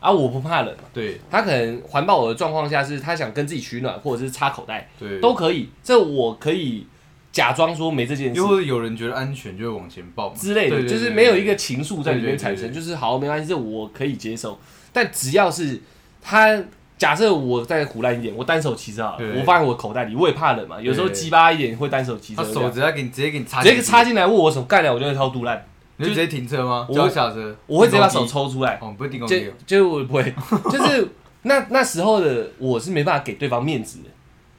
[0.00, 0.84] 啊，我不怕冷嘛。
[0.92, 1.20] 对。
[1.30, 5.68] 他可能环抱我的状况下是他想跟自己取暖，或者是插口袋对，都可以。
[5.82, 6.86] 这我可以
[7.32, 8.34] 假装说没这件事。
[8.34, 8.46] 又。
[8.46, 10.34] 或者有人觉得安全就会往前抱嘛。
[10.36, 14.58] 之类的，对对对就是没有一个情愫在里面产生，就是好没关系，这我可以接受。
[14.92, 15.80] 但只要是
[16.22, 16.62] 他
[16.96, 21.14] 假设我再胡乱一点，我单手骑车好了，我放在我口袋里，我也怕冷嘛，有时候对。
[21.14, 25.64] 鸡巴一点会单手骑车他，手直接给你直接给你插直，接插进来握我手干了，我就会超毒烂，
[25.98, 26.86] 你就直接停车吗？
[26.88, 30.34] 我下车，我会直接把手抽出来鸡，，哦，不是定公就就我不会，
[30.70, 31.06] 就是
[31.42, 34.08] 那那时候的我是没办法给对方面子的，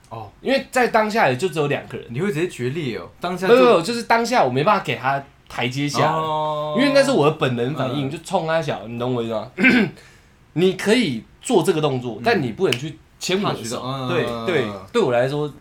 [0.09, 9.49] 哦，因为在当下也就只有两个人，你会直接决裂哦，当下没有没就有，就是当下我没办法给他台阶下，哦因为那是我的本能反应，嗯就冲他小，你懂我意思吗？
[10.53, 13.81] 你可以做这个动作，但你不能去牵我的手。
[13.85, 15.51] 嗯对对，对我来说，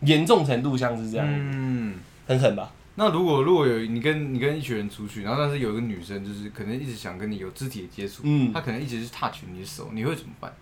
[0.00, 1.94] 严重程度像是这样，嗯。
[2.26, 2.70] 很狠吧？
[2.98, 10.52] 那如果如果有你跟你跟一群人出去，然后但是有一个女生就是可能一直想跟你有肢体的接触，嗯她可能一直是 touch 你的手，你会怎么办？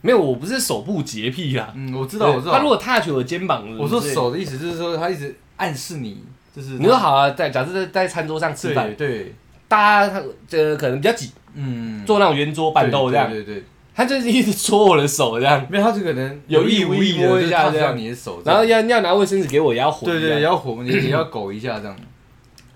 [0.00, 1.70] 没有，我不是手部洁癖啦。
[1.76, 2.54] 嗯，我知知道我知道。
[2.54, 6.24] 他如果 touch 我的肩膀，我说手的意思就是说，她一直暗示你，
[6.56, 9.34] 就是你说好啊，在假设在在餐桌上吃饭，对，
[9.68, 17.96] 大家他这可能比较挤，嗯，坐那种圆桌板凳这样，对对对，他就是一直搓我的手这样，没有，他就可能有意意无意的摸一下就是这样。
[17.96, 21.96] 你的手，然后要要拿卫生纸给我也要哄，对对，也要火，你也要狗一下这样。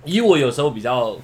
[0.05, 1.17] 以我有时候比较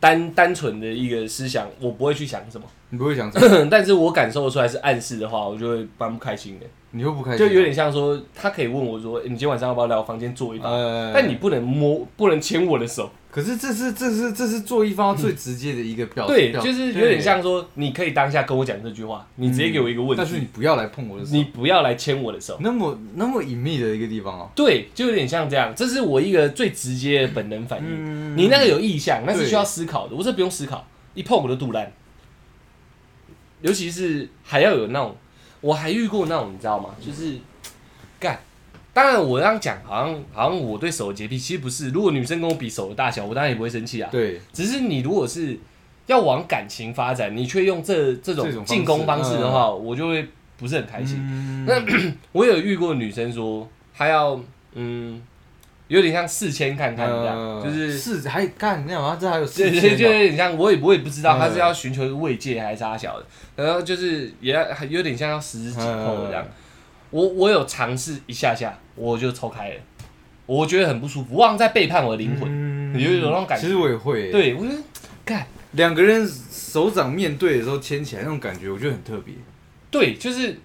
[0.00, 7.38] 单单纯的一个思想，我不会去想什么，你不会想什么， 但是我感受出来是暗示的话，我就会蛮不开心的，你会不开心？
[7.38, 7.54] 就啊？
[7.54, 10.70] 有点像说他可以问我说，欸你今天晚上要不要来我房间坐一把？
[10.70, 24.48] 呃，但你不能摸，不能牵我的手，可是这是这是这是做一方最直接的一个表，对，就是有点像说，你可以当下跟我讲这句话，你直接给我一个问但是你，不要来碰我的手，你不要来牵我的手，那么那么隐秘的一个地方哦。
[24.54, 27.86] 对，就有点像这样，这是我一个最直接的本能反应。
[27.88, 31.92] 嗯你那个有意向，那是需要思考的，我这不用思考，一碰我就肚烂。
[33.62, 35.16] 尤其是还要有那种，
[35.60, 36.90] 我还遇过那种，你知道吗？
[37.04, 37.38] 就是
[38.20, 38.38] 干。
[38.94, 41.90] 当然，我这样讲，好像好像我对手的洁癖，其实不是。
[41.90, 44.08] 如果女生跟我比手的大小，我当然也不会生气啊。
[44.12, 45.58] 对，只是你如果是
[46.06, 51.18] 要往感情发展，你却用这这种进攻方式的话，我就会不是很开心。
[51.18, 51.74] 嗯那
[52.30, 54.40] 我有遇过女生说，她要
[54.74, 55.20] 嗯，
[55.88, 59.18] 有点像四千看看这样，呃就是四还干那样啊？
[59.20, 63.26] 这还有对对，事先就有点像，我也我也不知道她是要寻求一个慰藉还是啥小的，
[63.56, 66.46] 然后就是也要还有点像要十指紧扣的这样。
[67.14, 69.76] 我我有尝试一下下，我就抽开了，
[70.46, 72.40] 我觉得很不舒服，我好像在背叛我的灵魂。
[72.40, 74.78] 魂有一种那种感觉其实我也会，，对，我觉得
[75.24, 79.32] 干两个人手掌面对的时候牵起来那种感觉，我觉得很特别。
[79.92, 80.58] 对，就是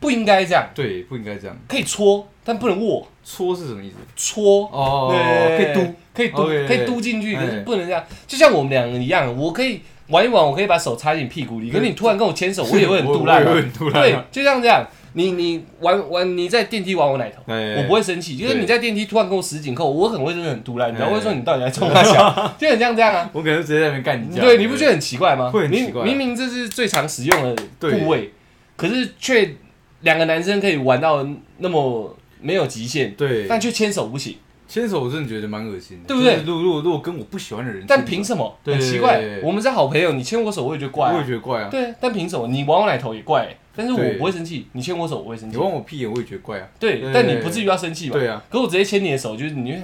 [0.00, 1.54] 不应该这样，对，不应该这样。
[1.68, 3.96] 可以搓，但不能握，搓是什么意思？
[4.16, 4.66] 搓。
[4.72, 5.12] 哦，
[5.58, 8.02] 可以嘟，可以嘟，OK，可以嘟进去，哎可是不能这样。
[8.26, 21.08] 就像我们两个一样，我可以玩一玩，我可以把手插进你屁股里，可是你突然跟我牵手，我也会很嘟烂啊 我也会很肚烂对啊。，就像这样，你你玩玩你在电梯玩我奶头，哎我不会生气，就是你在电梯突然跟我使紧扣，我可能会真的很突然，你知道？
[21.08, 23.30] 哎会说你到底在冲他笑， 就很像这样啊。
[23.32, 24.42] 我可能直接在那边干你架。
[24.42, 25.50] 对，你不觉得很奇怪吗？
[25.50, 28.30] 会很奇怪啊明明明这是最常使用的部位，
[28.76, 29.56] 可是却
[30.02, 31.26] 两个男生可以玩到
[31.58, 34.36] 那么没有极限，对，但却牵手不行。
[34.68, 38.52] 牵手我真的觉得蛮恶心的，对不对如果如果如果跟我不喜欢的人，但凭什么？
[38.64, 41.24] 很奇怪我们是好朋友，你牵我手我也觉得怪我也啊。
[41.24, 41.68] 觉得怪啊。
[41.70, 42.48] 对，但凭什么？
[42.48, 45.58] 你玩我奶头也怪，但是我不会生气，你牵我手我会生你气。
[45.58, 46.66] 望我屁眼，我也觉得怪啊。
[46.80, 48.18] 对对，但你不至于要生气吧？
[48.18, 49.76] 对啊，可我直接牵你的手，就是你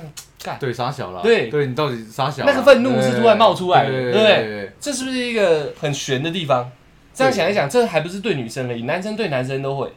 [0.42, 1.22] 干，对，傻小了。
[1.22, 2.52] 对对你到底傻小啦？
[2.52, 4.72] 那个愤怒是突然冒出来的对对不对对？
[4.80, 6.70] 这是不是一个很悬的地方？
[7.14, 9.92] 这样想一想，这还不是对女生而已，男生对男生都会，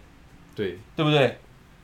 [0.54, 1.38] 对，对不对？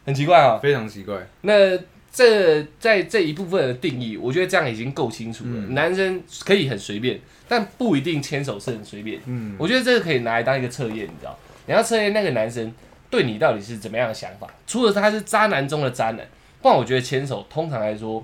[0.05, 0.57] 很奇怪啊。
[0.57, 1.15] 非常奇怪。
[1.41, 1.77] 那
[2.11, 5.51] 这在这一部分的定义，我觉得这样已经够清楚了。
[5.53, 9.21] 嗯男生可以很随便，但不一定牵手是很随便。
[9.25, 11.39] 嗯，我觉得这个可以拿来当一个测验，你知道？
[11.65, 12.73] 你要测验那个男生
[13.09, 14.47] 对你到底是怎么样的想法。
[14.65, 16.27] 除了他是渣男中的渣男，
[16.61, 18.23] 不然我觉得牵手通常来说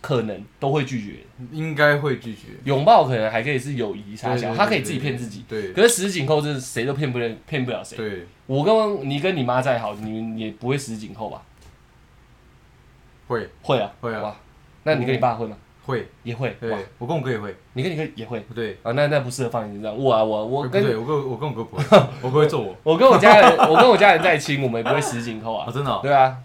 [0.00, 1.20] 可能都会拒绝，
[1.50, 2.48] 应该会拒绝。
[2.64, 5.44] 拥抱可能还可以是友谊差小，对对对他可以自己骗自己。
[5.48, 7.96] 对可是十指紧扣，这是谁都骗不了，骗不了谁。
[7.96, 11.42] 对，我跟你跟你妈再好，你们也不会十指紧扣吧？
[13.28, 14.36] 会会啊，会啊哇。
[14.82, 15.56] 那你跟你爸会吗？
[15.86, 16.56] 会，也会。
[16.60, 18.78] 对，我跟我哥也会，你跟你哥也会不对。
[18.82, 18.92] 啊？
[18.92, 19.96] 那那不适合放你身上。
[19.96, 21.84] 我啊，我我跟对，我跟我跟我哥不会，
[22.22, 22.76] 我哥会揍我。
[22.82, 25.72] 我跟我家人， 我跟我家人在一起，我们也不会十指紧扣啊啊，。
[25.72, 26.36] 真的哦对啊，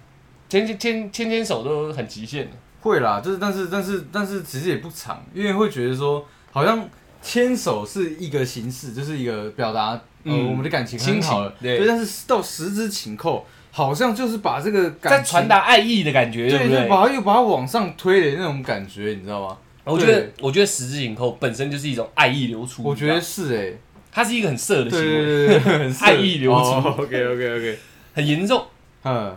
[0.49, 2.51] 牵牵牵牵牵手都很极限的。
[2.81, 6.87] 会啦，就是但是但是但是其实也不长，因为会觉得说好像
[7.21, 16.87] 牵手是一个形式，就是一个表达呃嗯我们的感情亲好了，对但是到十指紧扣，好像就是把这个在感在传达爱意的感觉，对对，不对？
[16.87, 19.57] 把它又把它往上推的那种感觉，你知道吗？
[19.85, 22.83] 我觉得，我觉得十指紧扣本身就是一种爱意流出。
[22.83, 23.77] 我觉得是哎、道
[24.11, 26.05] 它是一个很色的对行为，对对对，很色。
[26.05, 26.57] 爱意流出。
[26.59, 27.79] 哦 OK OK OK，
[28.13, 28.63] 很严重。
[29.03, 29.35] 嗯，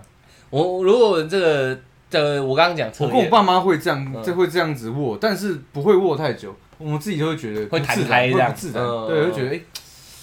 [0.51, 1.79] 我如果这个
[2.11, 4.23] 这我刚刚讲我跟我爸妈会这样，嗯。
[4.23, 9.61] 这会这样子握，但是不会握太久，我们自己就会觉得会不自开这样自然，嗯对，会觉得哎、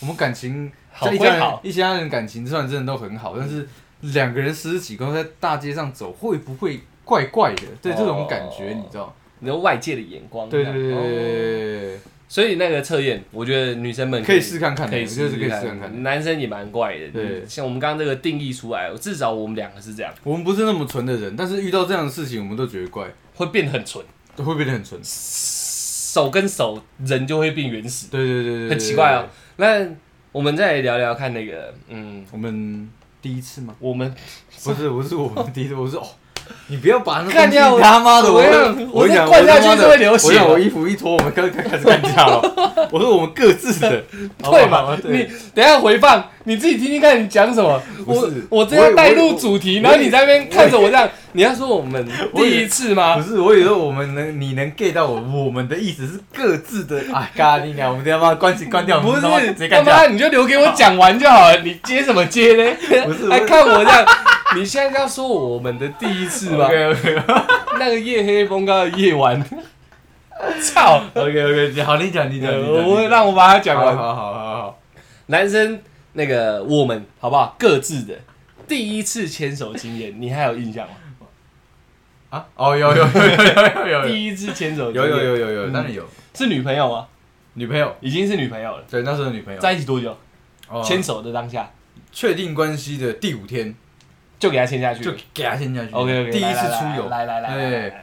[0.02, 3.68] 我们感情好在一家人好，一家人感情虽然真的都很好，但是
[4.02, 7.64] 两个人十指几公在大街上走，会不会怪怪的？
[7.82, 9.16] 对这种感觉，哦你知道？
[9.40, 16.04] 你说外界的眼光，对对对对哦对所以那个测验，我觉得女生们，可以试看看，可以我觉得是可以试看看看。
[16.04, 17.44] 男生也蛮怪的，对。
[17.48, 25.02] 像我们刚刚这个定义出来，至少我们两个是这样，我们不是那么纯的人，但是遇到这样的事情，我们都觉得怪，会变得很纯，都会变得很纯。
[25.04, 29.26] 手跟手人就会变原始，对对对对，对很奇怪哦。
[29.58, 29.88] 那
[30.32, 32.88] 我们再聊聊看那个，嗯，我们
[33.22, 33.76] 第一次吗？
[33.80, 34.14] 我们
[34.64, 36.08] 不是，不是我们第一次， 我是哦，
[36.68, 38.56] 你不要把那干掉他妈的，我我想
[38.92, 42.88] 我这我讲灌下去他妈的是会流血我衣服一脱，我们开开开始干架了。
[42.92, 44.04] 我说我们各自的，
[44.44, 44.98] 好不对好嘛？
[45.04, 47.82] 你等下回放，你自己听听看你讲什么。
[48.06, 53.24] 我我这样带入主题，然后你在那边看着我这样，你要说我们 第一次吗不？
[53.24, 57.02] 是，我以为我们能，你能 get 到我我们的意思是各自的。
[57.14, 59.22] 哎，咖喱鸟，我们等一下把关系关掉，不是
[59.54, 60.06] 直接干嘛？
[60.06, 63.04] 你就留给我讲完就好了，你接什么接呢？
[63.06, 64.06] 不是还看我这样，
[64.56, 67.24] 你现在要说我们的第一次吗？OK OK
[67.78, 69.40] 那个夜黑风高的夜晚，
[70.62, 73.96] 操！OK OK，好，你讲你讲，你讲我会让我把它讲完。
[73.96, 74.80] 好好好好好。
[75.28, 75.80] 男生
[76.14, 77.56] 那个我们好不好？
[77.60, 78.16] 各自的
[78.68, 80.96] 第一次牵手经验，你还有印象吗？
[82.32, 87.08] 啊，哦，有有有有有有有第一次牵手经有有有有有，嗯当然有是女朋友吗？
[87.54, 90.16] 女朋友，已经是女朋友了，对，那时候女朋友在一起多久？
[90.70, 91.72] 哦牵手的当下
[92.12, 93.74] 确定关系的第五天
[94.40, 95.04] 就给他签下去。
[95.04, 95.92] 就给他签下去。
[95.92, 97.94] OK OK，第一次出游，来来来对，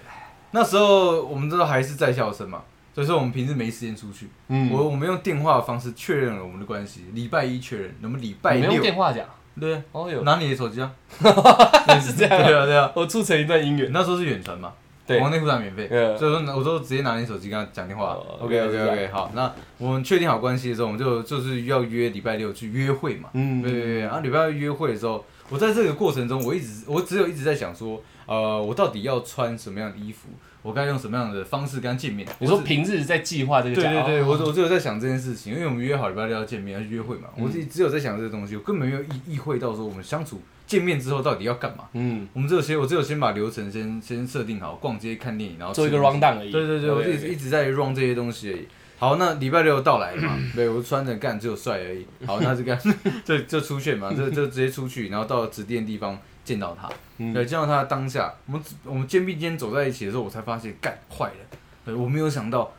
[0.53, 2.63] 那时候我们都还是在校生嘛，
[2.95, 4.29] 所以说我们平时没时间出去。
[4.49, 4.71] 嗯。
[4.71, 8.81] 我我们用电话的方式确认了我们的关系，礼拜一确认，我们礼拜六。
[8.81, 9.27] 电话讲，
[9.59, 10.91] 对，哦有，拿你的手机啊，
[12.01, 12.39] 是这样。
[12.39, 13.91] 啊 对啊对啊，我促成一段姻缘。
[13.93, 14.73] 那时候是远传嘛，
[15.07, 15.19] 对。
[15.21, 18.15] 王内裤打免费，嗯所以说我都直接拿你手机跟他讲电话。
[18.15, 23.31] 哦 OK OK OK，好，那我们确定好关系的时候，我们就就是要约礼拜六去约会嘛。
[23.33, 23.63] 嗯。
[23.63, 30.29] 对对对，然后礼拜六约会的时候，我在这个过程中，我一直我只有一直在想说，呃，我到底要穿什么样的衣服，
[30.63, 32.27] 我该用什么样的方式跟他见面。
[32.41, 41.85] 你说我只平日在计划这个假对对对，哦我我只有在想这件事情，因为我们约好礼拜六要见面，要去约会嘛，嗯我自己只有在想这个东西，我根本没有意意会到说我们相处见面之后到底要干嘛。
[41.93, 46.51] 嗯，我们只有先我只有先把流程先先设定好，逛街看电影，然后做一个 round down 而已。
[46.51, 48.67] 对对对，我一直一直在 run 这些东西而已。
[48.99, 52.07] 好，那礼拜六到来了嘛， 对我穿着干只有帅而已。
[52.27, 52.77] 好，那这个
[53.25, 56.89] 就就出现嘛，就就直接出去，然后到指定的地方见到他。
[57.19, 61.59] 嗯对，见到他的当下，我们我们肩并肩走在一起的时候，我才发现干坏了。
[61.85, 62.73] 对我没有想到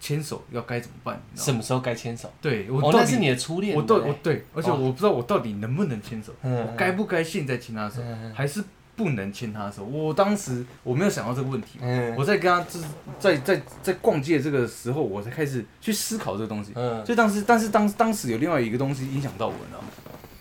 [0.00, 1.44] 牵手要该怎么办，你知道吗？
[1.44, 2.32] 什么时候该牵手？
[2.40, 3.76] 对我哦，到底那是你的初恋。
[3.76, 8.62] 我到对不我对，而且哦我不知道我到底能不能牵手，嗯我该不该现在牵他手，嗯还是
[8.94, 9.84] 不能牵他的手？
[9.84, 11.78] 我当时我没有想到这个问题。
[11.80, 12.86] 嗯我在跟他就是
[13.18, 16.72] 在在在逛街的这个时候，我才开始去思考这个东西。
[16.74, 19.88] 嗯，所以当时，但是当当时有另外一个东西影响到我，你知道吗？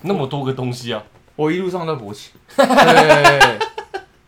[0.02, 1.04] 那么多个东西啊，
[1.36, 2.32] 我一路上都在勃起。
[2.58, 3.60] 对，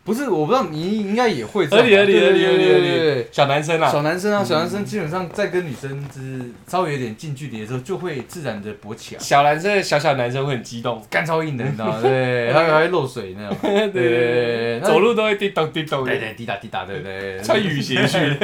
[0.04, 1.90] 不是，我不知道你应该也会这样吧。
[1.90, 3.26] 合理合理合理合理合对对对对理。
[3.32, 12.00] 小男生啊，小男生啊，小男生基本上在跟女生就是稍微有点近距离的时候，就会自然的勃起啊，小男生小小男生会很激动，干超硬的，你知道吗？
[12.04, 13.56] 对，还还会漏水那种。
[13.62, 17.40] 对对对，走路都会滴咚滴咚的，对对滴答滴答，对对。
[17.40, 18.18] 穿雨鞋去。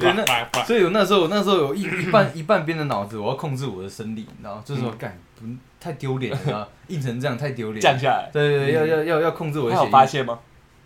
[0.00, 4.62] 对那所以我那时候，那时候有一一半一半边的脑子，我要控制我的生理，你知道吗？
[4.64, 5.44] 就是说，干不
[5.80, 6.68] 太丢脸了，你知道吗？
[6.88, 7.80] 硬成这样太丢脸。
[7.80, 9.86] 降下来，对对对，要要要要控制我的他血液。
[9.86, 10.38] 有发现吗？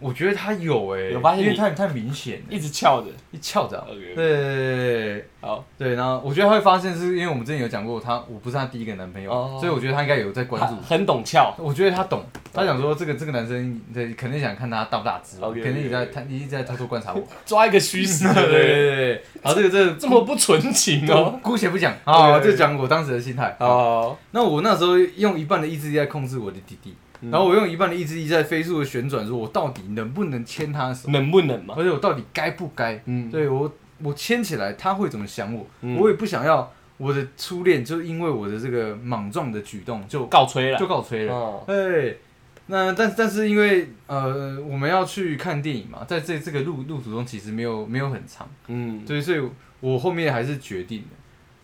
[0.02, 3.08] 我觉得他有哎，有发现因为太太明显了，一直翘着。
[3.30, 3.86] 一翘着啊。
[3.88, 10.76] OK，对对对对好，对，然后我觉得他会发现，是因为我们之前有讲过，他我不是他第一个男朋友，哦所以我觉得他应该有在关注。
[10.82, 11.54] 很懂翘。
[11.58, 17.22] 我觉得他懂，他想说这个这个男生，对，肯定想看他大不大只吧，OK，OK，肯定也在他一直在偷偷观察我。
[17.46, 18.62] 抓一个虚实，对对对不对？
[18.62, 21.38] 对对，好，这个这个这么不纯情哦。
[21.42, 23.56] 姑且不讲啊，OK，OK 就讲我当时的心态。
[23.58, 31.74] 哦，那我那时候用一半的意志力在控制我的弟弟，嗯然后我用一半的意志力在飞速的旋转，说我到底能不能牵他手，能不能嘛？
[31.78, 33.00] 而且我到底该不该？
[33.06, 35.66] 嗯，对我，我牵起来他会怎么想我？
[35.82, 40.87] 嗯我也不想要我的初恋就因为我的这个莽撞的举动就告吹了就。
[40.87, 41.32] 告吹了。
[41.32, 42.20] 哦，对，
[42.66, 49.40] 那但但是因为呃我们要去看电影嘛，在这这个路路途中其实没有没有很长，嗯，对，所以
[49.80, 51.08] 我后面还是决定了，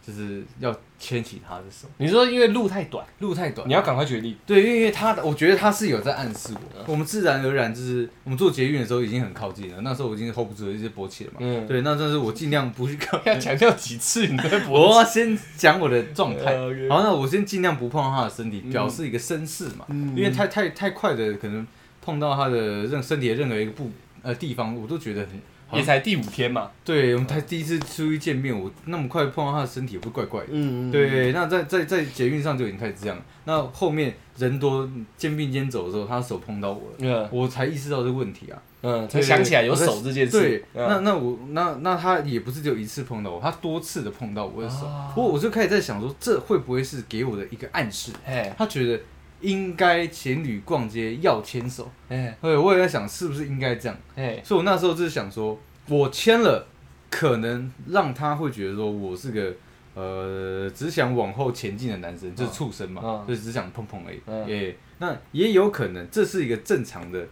[0.06, 1.88] 就是要牵起他的手。
[1.98, 4.36] 你说因为路太短，路太短，你要赶快决定。
[4.44, 6.84] 对，因为他的，我觉得他是有在暗示嗯。
[6.86, 11.36] 我，我们自然而然就是我们做捷运的时候已经很靠近了，那时候我已经 hold 不住了，一直勃起了嘛。
[11.40, 16.56] 嗯，对，那但是我尽量不去靠， 要强调几次你在我脖要先讲我的状态。
[16.90, 18.72] 好，那我先尽量不碰到他的身体，嗯。
[18.72, 19.84] 表示一个绅士嘛。
[19.88, 20.16] 嗯。
[20.16, 21.66] 因为太太太快的可能
[22.02, 23.90] 碰到他的任身体的任何一个部
[24.22, 25.40] 呃地方，我都觉得很
[25.72, 26.70] 也才第五天嘛。
[26.84, 30.48] 对，我们才第一次出去见面，我那么快碰到他的身体，也不怪怪的。
[30.50, 38.62] 嗯，对，那在在在捷运上就已经开始这样，那后面人多肩并肩走的时候，他手碰到我了，嗯我才意识到这个问题啊。
[38.80, 40.40] 嗯，才想起来有手这件事。
[40.40, 48.12] 对，嗯那那我那那他也不是只有一次碰到我，他多次的碰到我的手，哦我我就开始在想说，这会不会是给我的一个暗示？
[48.24, 49.00] 哎他觉得
[49.40, 55.58] 应该情侣逛街要牵手，哎对，我也在想是不是应该这样，哎，所以我那时候就是想说，
[55.88, 56.66] 我牵了，
[57.10, 59.54] 可能让他会觉得说我是个。
[59.94, 63.24] 呃，只想往后前进的男生，就是畜生嘛，嗯。
[63.26, 64.20] 就是只想碰碰而已。
[64.26, 64.48] 嗯。
[64.48, 67.26] 也、那也有可能这是一个正常的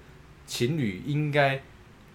[0.46, 1.62] 情侣应该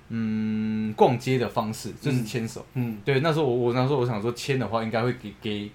[0.10, 2.66] 嗯逛街的方式，就是牵手。
[2.74, 2.98] 嗯。
[3.06, 5.72] 对，那时候我我那时候我想说牵的话，应该会给给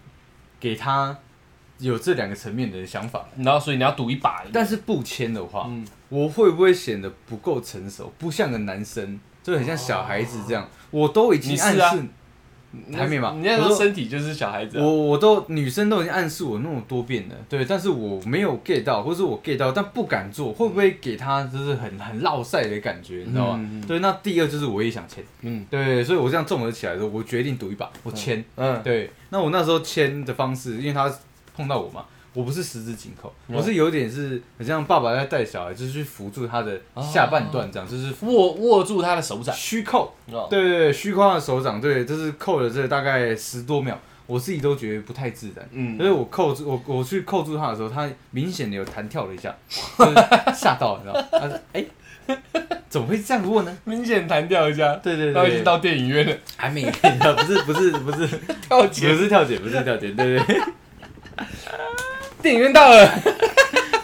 [0.61, 1.17] 给他
[1.79, 3.27] 有这两个层面的想法。
[3.39, 4.45] 然后所以你要赌一把。
[4.53, 10.69] 但是不签的话，嗯，我会不会显得不够成熟，不像个男生，就很像小孩子这样？
[10.91, 12.03] 我都已经暗示，
[12.93, 14.85] 还没嘛你那时候身体就是小孩子啊。
[14.85, 23.83] 我我都女生都已经暗示我那么多遍了，对，但是我没有 get 到，或是我 get 到，但不敢做，会不会给他就是很很落赛的感觉，你知道吗？
[23.87, 28.45] 对，那第二就是我也想签，嗯对，所以我这样综合起来的时候，我决定赌一把，我签。
[28.57, 31.11] 嗯对，那我那时候签的方式，因为他
[31.57, 32.05] 碰到我嘛，
[32.35, 39.55] 我不是十指紧扣，嗯我是有点是很像爸爸在带小孩，就是去扶住他的下半段，这样、就是握握住他的手掌。
[39.55, 40.47] 虚扣，哦。
[40.51, 45.67] 对对对，虚扣他的手掌，对，就是扣了这大概十多秒，我自己都觉得不太自然。
[45.73, 45.97] 嗯。
[45.97, 49.55] 所以我扣住我我去扣住他的时候，他明显的有 弹跳了一下，
[49.99, 50.15] 就是
[50.55, 51.23] 吓到，你知道？
[51.33, 51.85] 他说：“哎、
[52.91, 53.79] 怎么会这样问呢？
[53.85, 58.29] 明显弹跳一下，？”对对对，然后已经到电影院了，还没，不是不是不是。
[58.69, 60.61] 跳姐，不，是 跳姐，不是跳姐，对对对。
[62.43, 63.09] 电影院到了。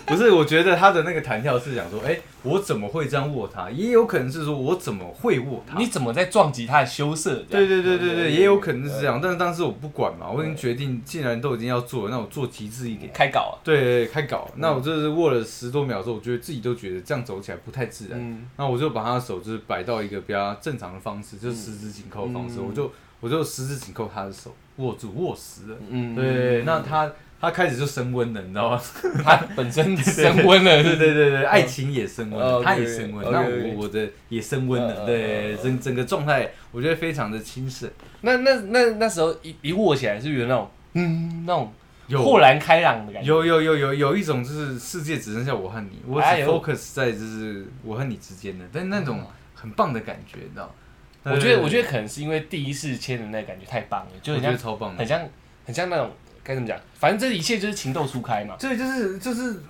[0.04, 3.70] 不是，我觉得他的那个弹跳是想说，哎、我怎么会这样握他？
[3.70, 5.78] 也有可能是说我怎么会握他？
[5.78, 7.36] 你怎么在撞击他的羞涩？
[7.48, 13.10] 这对样对对对对，也有可能是这样，但是当时我不管嘛，我已经决定，既然都已经要做了，那我做极致一点。
[13.14, 13.64] 开搞啊。
[13.64, 25.76] 对，开搞，那我就是握了十多秒之后，我觉得自己都觉得这样走起来不太自然，嗯那我就把他的手就是摆到一个比较正常的方式，就是十指紧扣的方式，嗯我就我就十指紧扣他的手，握住握实了。
[25.88, 27.10] 嗯，对，那他
[27.40, 28.80] 他开始就升温了，你知道吗？
[29.24, 37.88] 他本身升温了，对对对对，爱情也升温他也升温那我我的也升温了，嗯对，嗯整整个状态我觉得非常的清澈，
[38.22, 41.72] 那那那那时候一一握起来，是不是有那种嗯那种
[42.24, 43.28] 豁然开朗的感觉？
[43.28, 49.20] 有有有有有一种就是世界只剩下我和你，我只 focus 在就是我和你之间的，但那种
[49.54, 50.74] 很棒的感觉，你知道？
[51.24, 55.28] 我觉得我觉得得可能是因为第一次牵的那感觉太棒了，就我觉很像得超棒的很，像
[55.66, 56.10] 很像那种
[56.42, 58.56] 该怎么讲，反正这一切就是情窦初开嘛。
[58.58, 59.62] 对，就是就是。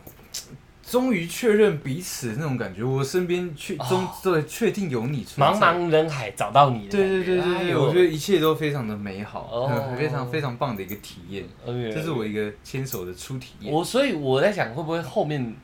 [0.84, 11.44] 终于确认彼此那种感觉，我身边确终对确定有你存茫在，茫人海找到你对，对对对我觉得一切都非常的美好，哦非常非常棒的一个体验。
[11.64, 13.72] 这是我一个牵手的初体验。
[13.72, 15.54] 我所以我在想，会不会后面，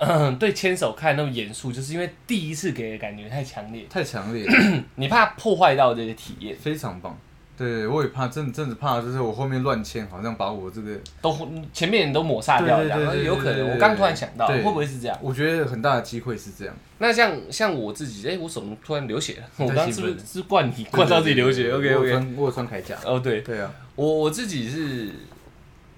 [0.00, 4.52] 嗯，对牵手看那么严肃，就是因为第一次给的感觉太强烈，太强烈了，
[4.96, 7.16] 你怕破坏到这个体验，非常棒。
[7.58, 11.30] 对，我也怕，真的真的怕，就是我后面乱牵，好像把我这个，都
[11.74, 13.70] 前面人都抹杀掉这样，对对对对有可能。
[13.70, 15.18] 我刚突然想到，对会不会是这样？
[15.20, 16.74] 我觉得很大的机会是这样。
[16.96, 22.08] 那像像我自己，哎，我手突然流血了，我刚刚是不是是灌你灌到自己流血？OK 我。
[22.08, 22.96] 穿我有穿铠甲。
[23.04, 25.12] 哦，对对啊，我我自己是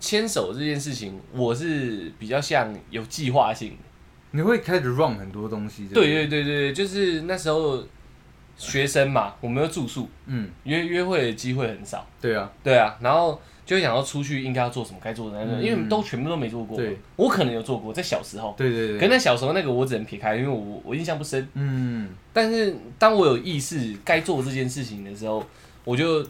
[0.00, 3.76] 牵手这件事情，我是比较像有计划性的。
[4.32, 5.86] 你会开始 run 很多东西。
[5.88, 7.82] 对对不，对对对，就是那时候
[8.56, 12.06] 学生嘛，我们要住宿，嗯，约约会的机会很少。
[12.20, 16.76] 对啊，对啊，然后就想要出去应该要做什么，该做的那个，嗯因为都全部都没做过。
[16.76, 18.98] 对，我可能有做过，在小时候，对对对。
[18.98, 21.48] 可能小时候那个我只能撇开，因为我我印象不深。
[21.54, 25.44] 嗯，但是当我有意识该做这件事情的时候，
[25.84, 26.22] 我就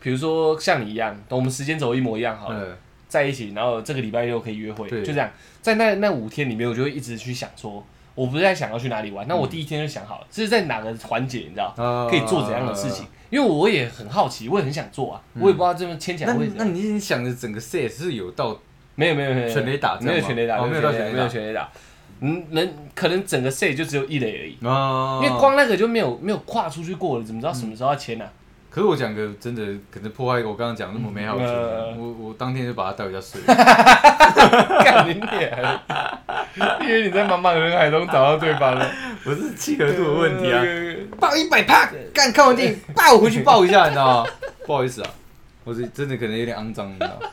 [0.00, 2.78] 比如说像你一样，等我们时间轴一模一样好了，呃，
[3.10, 5.28] 在一起，然后这个礼拜六可以约会，就这样。
[5.60, 7.84] 在那那五天里面，我就会一直去想说，
[8.14, 13.04] 我不是在想要去哪里玩，那我第一天就想好了，这是在哪个环节，你知道，啊可以做怎样的事情。
[13.28, 16.66] 因为我也很好奇，我也很想做啊，我也不知道这么牵起来那会怎样。
[16.66, 18.58] 那你你想的整个 set 是有到
[18.94, 21.68] 没有没有没有全雷打没有全雷打，哦没有没有没有全雷打。
[22.22, 28.24] 嗯，能可能整个 say 就只有一雷而已，啊因为光那个就没有没有跨出去过了，怎么知道什么时候要签呢？
[28.70, 33.40] 可是我讲个真的，可能破坏我刚刚讲那么美好的经呃，我我当天就把他带回家睡。
[34.84, 35.80] 干你脸！
[36.80, 38.88] 因为你在茫茫人海中找到对方了，
[39.24, 41.18] 不是契合度的问题啊，啊。
[41.18, 44.30] 抱一百趴，干看完电影抱回去抱一下，你知道吗？
[44.66, 45.10] 不好意思啊，
[45.64, 47.28] 我是真的可能有点肮脏，你知道吗？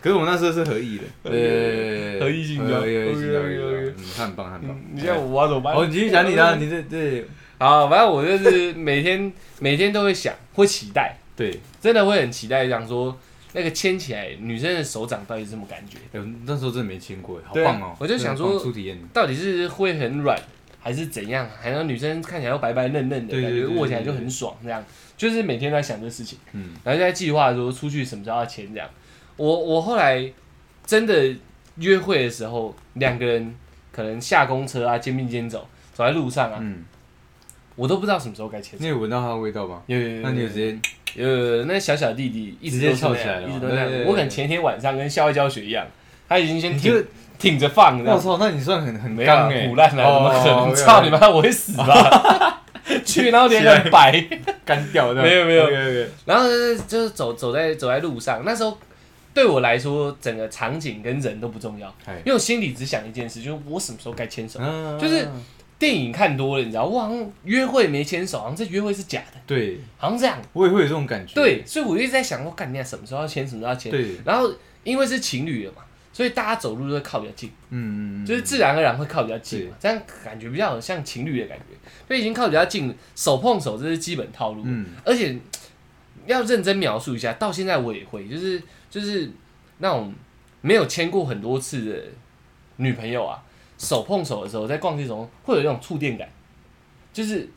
[0.00, 4.84] 可是我那时候是合意的，对，合意性交合意性交，合意 OK，OK，OK 性交嗯，他很棒，他很棒嗯。
[4.94, 5.74] 你现在我要怎么办？
[5.74, 7.26] 哦，你继续讲你的，你这对，
[7.60, 13.14] 好，反正我就是每天每天都会想，会期待， 对，真的会很期待，想说
[13.52, 15.98] 那个牵起来女生的手掌到底是什么感觉？
[16.14, 17.96] 哎我那时候真的没牵过，好对啊棒哦！
[18.00, 18.58] 我就想说
[19.12, 20.34] 到底是会很软，
[20.80, 21.46] 还是怎样？
[21.60, 24.82] 还有女生看起来又白白嫩嫩的感觉，对对对握起来就很爽，这样
[25.18, 28.88] 就是每天都在想这事情，嗯，然后就在计划说出去什么时候要牵这样。
[29.36, 30.32] 我我后来
[30.86, 31.36] 真的
[31.76, 33.54] 约会的时候，两个人
[33.92, 36.84] 可能下公车啊，肩并肩走，走在路上啊，嗯，
[37.76, 38.78] 我都不知道什么时候该牵手。
[38.80, 39.82] 你有闻到它的味道吗？
[39.86, 40.78] 有有有，那你有直接
[41.14, 44.04] 有有有那小小弟弟一直都是那样翘起来了一直都那样对对。
[44.04, 45.86] 对我可能前一天晚上跟校外教学一样，
[46.28, 47.06] 他已经先就挺
[47.38, 50.70] 挺着放，这样我操，那你算很很没有刚哎，腐烂了，怎么可能？
[50.70, 52.62] 哦操你妈，我会死吧？
[53.04, 54.24] 去，然后脸很白，
[54.64, 56.46] 干掉的，没有没有 OK，OK 然后
[56.88, 58.76] 就是走走在走在路上，那时候
[59.32, 64.58] 对我来说，整个场景跟人都不重要，哎因为我心里只想一件事，就是我什么时候该牵手。
[64.62, 65.28] 嗯就是
[65.80, 70.38] 电影看多了，你知道，我好像约会没牵手，好像这约会是假的，对，好像这样。
[70.52, 73.90] 我也会有这种感觉，对，所以我一直在想，我干你什么时候要牵，什么时候要牵。
[73.90, 74.52] 对，然后
[74.84, 77.78] 因为是情侣了嘛，所以大家走路都会靠比较近，嗯
[78.20, 81.64] 嗯嗯，就是自然而然会靠比较近嘛，这样感觉比较像情侣的感觉。
[82.06, 84.62] 所以已经靠比较近，手碰手这是基本套路。
[84.66, 85.38] 嗯，而且
[86.26, 89.30] 要认真描述一下，到现在我也会，就是就是
[89.78, 90.12] 那种
[90.60, 92.02] 没有牵过很多次的
[92.76, 93.42] 女朋友啊，
[93.80, 96.28] 手碰手的时候，在逛街中会有那种触电感，
[97.12, 97.48] 就是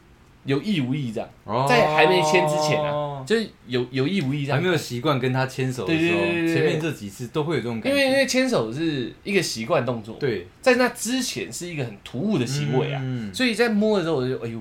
[0.46, 1.66] 有意无意这样，哦。
[1.68, 4.58] 在还没牵之前啊就是有有意无意这样。
[4.58, 4.70] 还没。
[4.72, 10.48] 有习惯跟他牵手的时候，对对对对对前面这几次都会有这种感觉，因为因为牵手是一个习惯动作，对。
[10.62, 13.34] 在那之前是一个很突兀的行为啊，嗯。
[13.34, 14.60] 所以在摸的时候我就哎呦，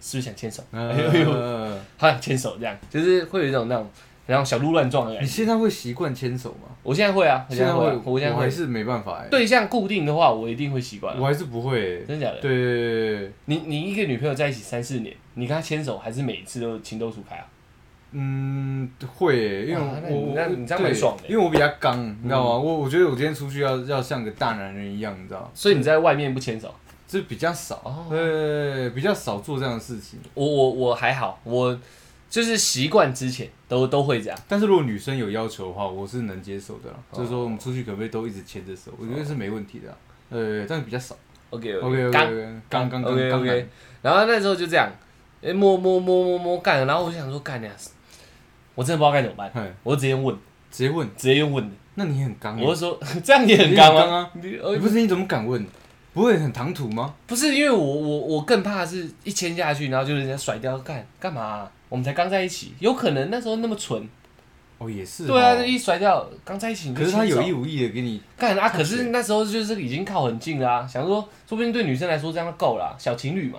[0.00, 0.62] 是不是想牵手？
[0.70, 3.88] 嗯 哎呦，嗯好想牵手这样，就是会有一种那种
[4.26, 5.24] 然后小鹿乱撞的感觉。
[5.24, 6.68] 你现在会习惯牵手吗？
[6.82, 8.42] 我现在会啊，我现在会我现在会。
[8.44, 11.18] 还是没办法哎，对象固定的话，我一定会习惯啊。
[11.20, 12.40] 我还是不会欸，真的假的？
[12.40, 17.46] 对对对对，你你一个女朋友在一起三四年，你跟她牵手，还是每一次都情窦初开啊？
[18.12, 22.58] 嗯，会欸，因为哇那你我那你这样蛮对爽的因为我比较刚，你知道吗？
[22.58, 26.74] 我我觉得我今天出去要要像个大男人一样，你知道，所以你在外面不牵手？
[27.06, 30.18] 这比较少哦，对，比较少做这样的事情。
[30.34, 31.78] 我我我还好，我
[32.30, 34.38] 就是习惯之前都都会这样。
[34.48, 38.92] 但是如果女生有要求的话，我是能接受的就是说我们出去可不可以都一直牵着手？
[38.98, 39.96] 我觉得是没问题的啊。
[40.30, 41.14] 呃，但是比较少。
[41.50, 43.68] OK OK OK 刚刚刚刚 OK 刚 OK，
[44.02, 44.88] 然后那时候就这样，
[45.42, 47.70] 哎摸摸摸摸摸干，然后我就想说干呀，
[48.76, 50.32] 我真的不知道该怎么办，嘿，我就直接问，
[50.70, 54.30] 直接问，直接用问的，那你很刚欸，我就说这样也很刚啊！
[54.80, 55.66] 不是你怎么敢问？
[56.12, 57.14] 不会很唐突吗？
[57.26, 64.08] 不是因为我我我更怕是一牵下去，然后就人家甩掉，干干嘛啊、我们才刚在一起，有可能那时候那么蠢，
[64.78, 65.26] 哦，也是哦。
[65.26, 73.58] 对啊，一甩掉，刚在一起可是他有意无意的给你，干啊，可是那时候就是已经靠很近了啊，想说说不定对女生来说这样就够了啊、小情侣嘛，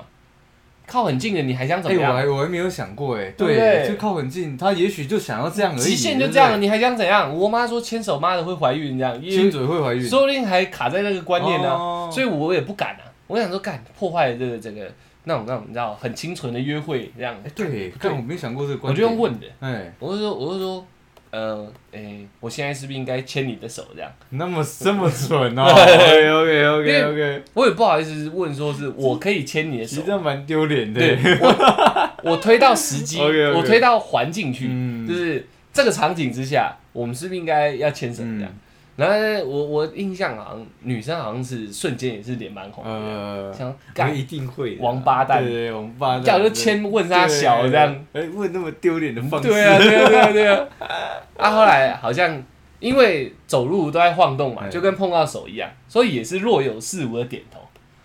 [0.87, 2.11] 靠很近的你还想怎哎，么样？
[2.11, 7.37] 我还我还没有想过哎，对就靠很近，他也许就想要这样而已，极限就这样，对你还想怎样？
[7.37, 13.11] 我妈说牵手妈的会怀孕这样，因亲嘴会怀孕，说不定还卡在那个观念呢、哦所以我也不敢啊。
[13.27, 14.91] 我想说干破坏这个这个
[15.25, 18.97] 那种那种你知道很清纯的约会这样，哎，对，但我没想过这个我观点。
[19.07, 20.85] 就用问的，哎，我就说我就说
[21.31, 24.11] 呃诶、我现在是不是应该牵你的手这样？
[24.31, 25.63] 那么这么蠢哦？
[25.71, 30.99] OK OK OK OK，我也不好意思问说是我可以牵你的手其实，这样蛮丢脸的。
[30.99, 38.51] 对我 我推到时机我推到环境去，嗯就是这个场景之下，我们是不是应该要牵手这样？
[38.51, 38.59] 嗯
[39.01, 48.05] 然后呢我我印象好像女生好像是瞬间也是脸蛮红的，呃，想我干一定会王八蛋对对，王八蛋，叫就牵问他小这样。
[48.13, 50.67] 哎，问那么丢脸的方式，对啊，对啊，对啊，对啊。
[51.37, 52.43] 啊，后来好像
[52.79, 57.59] 因为走路都在晃动嘛，哎就跟碰到手一样，所以也是若有似无的点头。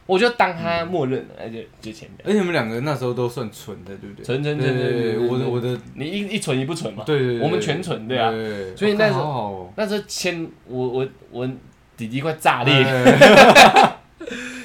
[0.07, 2.21] 我就当他默认了，而且就前面。
[2.25, 4.25] 而且你们两个那时候都算纯的，对不对？
[4.25, 7.03] 纯纯纯纯我的我的，你一一纯一不纯嘛？
[7.05, 8.31] 对对对，我们全纯对啊
[8.77, 11.49] 所以那时候那时候牵我我我
[11.97, 13.99] 弟弟快炸裂，哎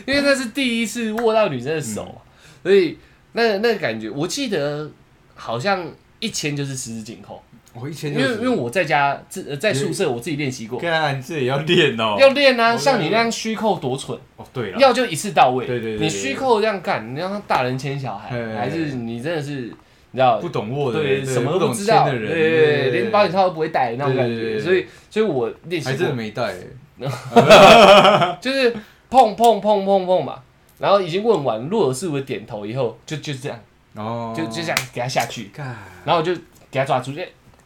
[0.05, 2.21] 因为那是第一次握到女生的手，嗯
[2.63, 2.97] 所以
[3.33, 4.89] 那那个感觉，我记得
[5.35, 5.87] 好像
[6.19, 7.41] 一牵就是十指紧扣，
[7.74, 15.65] 我一千因为因为我在家自呃在宿舍我自己练习过，看这也要练哦，要练啊，像你那样虚扣多蠢，哦对了，要就一次到位。
[15.65, 19.74] 对对对对你虚扣这样干，你让大人牵小孩，嘿还是你真的是
[20.11, 26.53] 你知道不懂握的对人，什么不懂都不知道，牵的人，对连保险套都不会戴那种感觉，对对对对所以所以我练习还真的过，没带，
[28.41, 28.76] 就是
[29.09, 30.41] 碰碰碰碰碰嘛，
[30.78, 33.57] 然后已经问完，若有似无的点头以后，就就这样，
[33.95, 35.65] 哦，就就这样给他下去，干，
[36.03, 36.34] 然后我就
[36.69, 37.22] 给他抓住，就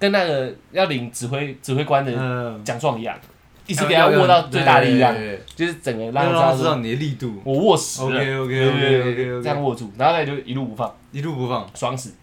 [0.06, 3.18] 跟那个要领指挥指挥官的嗯，奖状一样，
[3.66, 5.16] 一直给他握到最大力量，
[5.56, 7.41] 就是整个让让他知道你的力度。
[7.43, 8.08] 我握实了。
[8.08, 12.14] OK，OK，OK，OK，OK 对对对对这样握住，然后再就一路不放，一路不放，爽死。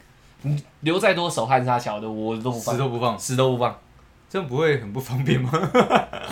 [0.43, 3.77] 你留再多手汗沙桥的，我都不放，死都不放，死都不放。
[4.31, 5.51] 这样不会很不方便吗？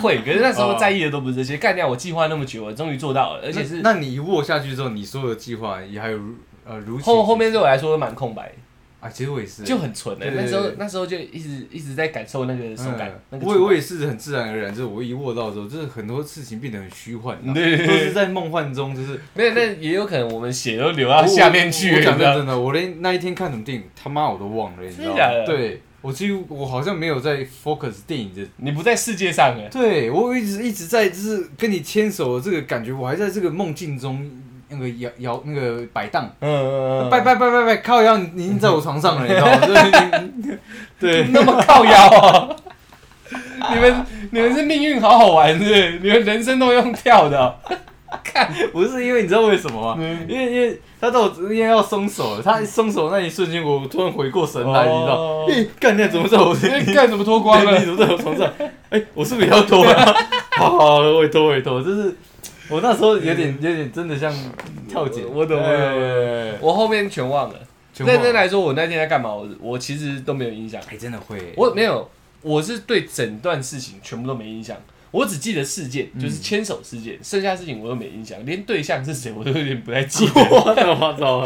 [0.01, 6.33] 会，可是那时候哦在意的都不是这些，干掉我计划那么久，我终于做到了，而且是那那你一握下去之后，你所有的计划也还有如
[6.65, 8.51] 呃如后后面对我来说蛮空白，
[9.01, 17.87] 啊，其实我也是，就很纯那时候那时候就一直一直在感受那个手感嗯，那个我也我也是很自然而然，就是我一握到之后，就是很多事情变得很虚幻，对对对。
[17.87, 25.45] 都是在梦幻中，就是 没有，那也有可能我们血都流到下面去了，讲真的，我连那一天看什么电影，他妈我都忘了，你知道吗？
[25.47, 28.41] 对，我几乎我好像没有在 focus 电影的。
[28.57, 34.29] 你不在世界上哎，对我一直一直在就是跟你牵手的这个感觉，我还在这个梦境中
[34.71, 39.57] 那个摇摇那个摆荡，嗯嗯嗯，拜拜拜拜拜，靠腰你你已经在我床上了，你知道吗？
[39.67, 40.57] 就是你
[40.99, 42.49] 对，那么靠腰啊。
[43.73, 45.99] 你们你们是命运好好玩是是？
[45.99, 47.55] 你们人生都用跳的
[48.23, 49.95] 看、不是因为你知道为什么吗？
[49.99, 55.45] 嗯因为因为他到我因为要松手了，他一松手那一瞬间，我突然回过神来，你知道哦？
[55.47, 56.53] 嘿，干你怎么在我
[56.85, 57.85] 你干什么脱光了你？
[57.85, 58.49] 怎么在我床上？
[58.89, 60.13] 哎、我是不是也要脱啊？
[60.57, 62.13] 好好，我也脱，我也脱，就是
[62.71, 64.33] 我那时候有点有点真的像
[64.87, 67.59] 跳井，我懂我懂哎我后面全忘了。
[67.97, 69.31] 认真来说，我那天在干嘛？
[69.33, 70.81] 我我其实都没有印象。
[70.89, 72.09] 哎、真的会，我没有，
[72.41, 74.77] 我是对整段事情全部都没印象。
[75.11, 80.31] 我只记得事件，嗯就是牵手事件，剩下事情我都没印象，连对象是谁我都有点不太记得。
[80.49, 81.45] 我操！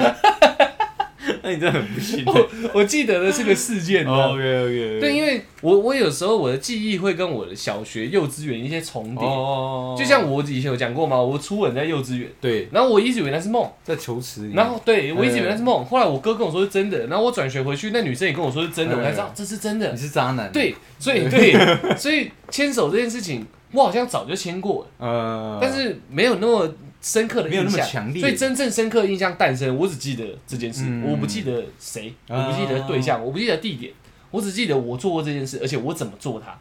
[1.43, 2.23] 那你真的很不幸。
[2.25, 19.91] 我我记得的是个事件，你知道吗 OK OK，对，因为我我有时候我的记忆会跟我的小学、幼稚园一些重叠，哦，就像我以前有讲过嘛，我初吻在幼稚园，对，然后我一直以为那是梦，在球池里，然后对我一直以为那是梦，后来我哥跟我说是真的，然后我转学回去，那女生也跟我说是真的，嗯我才知道这是真的。
[19.91, 20.05] 你。
[20.05, 21.55] 是渣男，，对，所以对，
[21.97, 26.71] 所以牵手这件事情，我好像早就牵过了，呃，但是没有那么
[27.05, 27.77] 深刻的没有那么。
[27.77, 33.93] 强烈，所以真正深刻的印象诞生，我只记得这件事，嗯我不记得谁，我啊不记得对象，我不记得地点，
[34.31, 36.59] 我只记得我做过这件事，而且我怎么做它。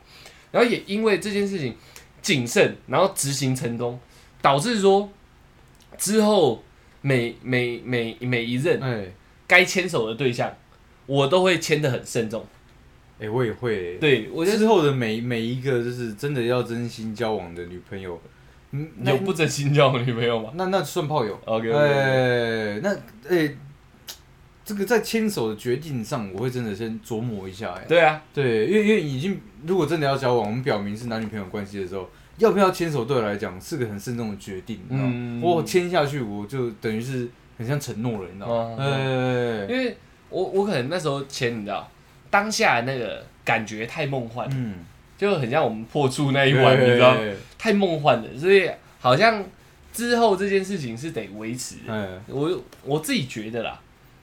[0.52, 1.74] 然后也因为这件事情
[2.20, 3.98] 谨慎，然后执行成功，
[4.42, 5.08] 导致说
[5.96, 6.62] 之后
[7.00, 9.06] 每每每每一任哎
[9.46, 10.54] 该牵手的对象，
[11.06, 12.44] 我都会牵得很慎重。
[13.18, 18.20] 哎，我也会，对我觉得之后的每每一个就是真的要真心交往的女朋友，
[18.76, 21.38] 嗯，有不真心交往的女朋友吗那那算炮友。
[21.44, 22.92] ？OK，哎，那
[23.28, 23.54] 哎，
[24.64, 27.72] 这个在牵手的决定上，我会真的先琢磨一下。
[27.72, 34.80] 哎，对啊，对，因为因为已经如果真的要交往，我们表明是男女朋友关系的时候，要不要牵手对我来讲是个很慎重的决定。
[34.88, 38.76] 你知道吗嗯我牵下去，我就等于是很像承诺了，你知道吗？
[38.78, 39.96] 嗯哎，因为
[40.30, 41.88] 我我可能那时候牵，你知道，
[42.28, 44.78] 当下那个感觉太梦幻，嗯，
[45.16, 47.16] 就很像我们破处那一晚，你知道，
[47.58, 48.68] 太梦幻了，所以
[49.00, 49.44] 好像
[49.92, 51.76] 之后这件事情是得维持
[52.28, 53.80] 我我自己觉得啦，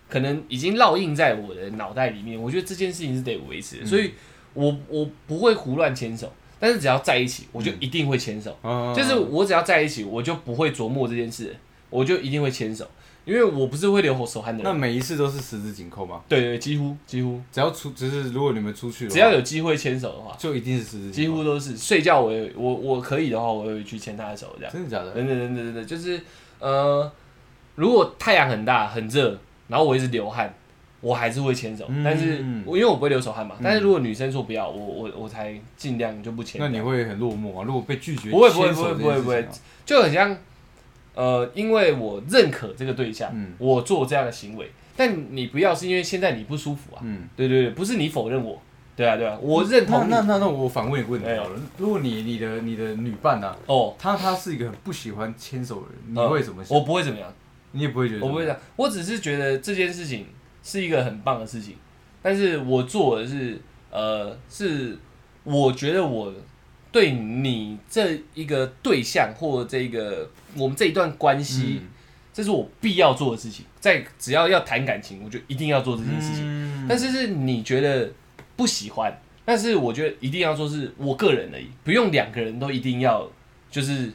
[0.09, 2.39] 可能已经烙印在我的脑袋里面。
[2.39, 4.11] 我觉得这件事情是得维持所以
[4.53, 8.57] 我我不会胡乱牵手，但是只要在一起，我就一定会牵手。
[8.61, 11.55] 啊就是我只要在一起，我就不会琢磨这件事，
[11.89, 12.85] 我就一定会牵手，
[13.23, 14.71] 因为我不是会流手汗的人。
[14.71, 16.21] 那每一次都是十指紧扣吗？
[16.27, 24.73] 对对，几乎几乎，只要出，只是如果你们出去只要有机会牵手的话，就一定是十指紧扣，几乎都是睡觉我也我我可以的话，我也会去牵他的手这样。
[24.73, 25.13] 真的假的？
[25.13, 26.19] 真的真的真的就是
[26.59, 27.11] 呃，
[27.75, 30.53] 如果太阳很大很热，然后我一直流汗，
[30.99, 36.59] 我还是会牵手，嗯但是我因为我不会流手汗嘛，嗯但是如果女生说不要，我我我才尽量就不牵。
[36.59, 37.63] 那你会很落寞啊？
[37.65, 39.47] 如果被拒绝，不会不会不会不会不会
[39.85, 40.35] 就很像
[41.15, 43.53] 呃，因为我认可这个对象，嗯。
[43.57, 48.61] 我做这样的行为，但你不要是因为现在你不舒服啊，嗯，对对对，不是你否认我，
[48.95, 56.77] 对啊对啊，我认同那那那那我反问一个问题好了，如果你你的你的女伴啊，哦，她她是一个很不喜欢牵手的人，你呃会怎么想？
[56.77, 57.33] 我不会怎么样。
[57.73, 60.25] 你也不会觉得我不会这样，我只是觉得这件事情
[60.61, 61.75] 是一个很棒的事情，
[62.21, 64.97] 但是我做的是，呃，是
[65.45, 66.33] 我觉得我
[66.91, 71.87] 对你这一个对象或这个我们这一段关系，嗯。
[72.33, 73.65] 这是我必要做的事情。
[73.81, 76.43] 在只要要谈感情，我就一定要做这件事情。
[76.45, 76.85] 嗯。
[76.87, 78.09] 但是是你觉得
[78.55, 79.13] 不喜欢，
[79.43, 83.29] 但是我觉得一定要做是我个人而已，不用两个人都一定要，
[83.69, 84.13] 就是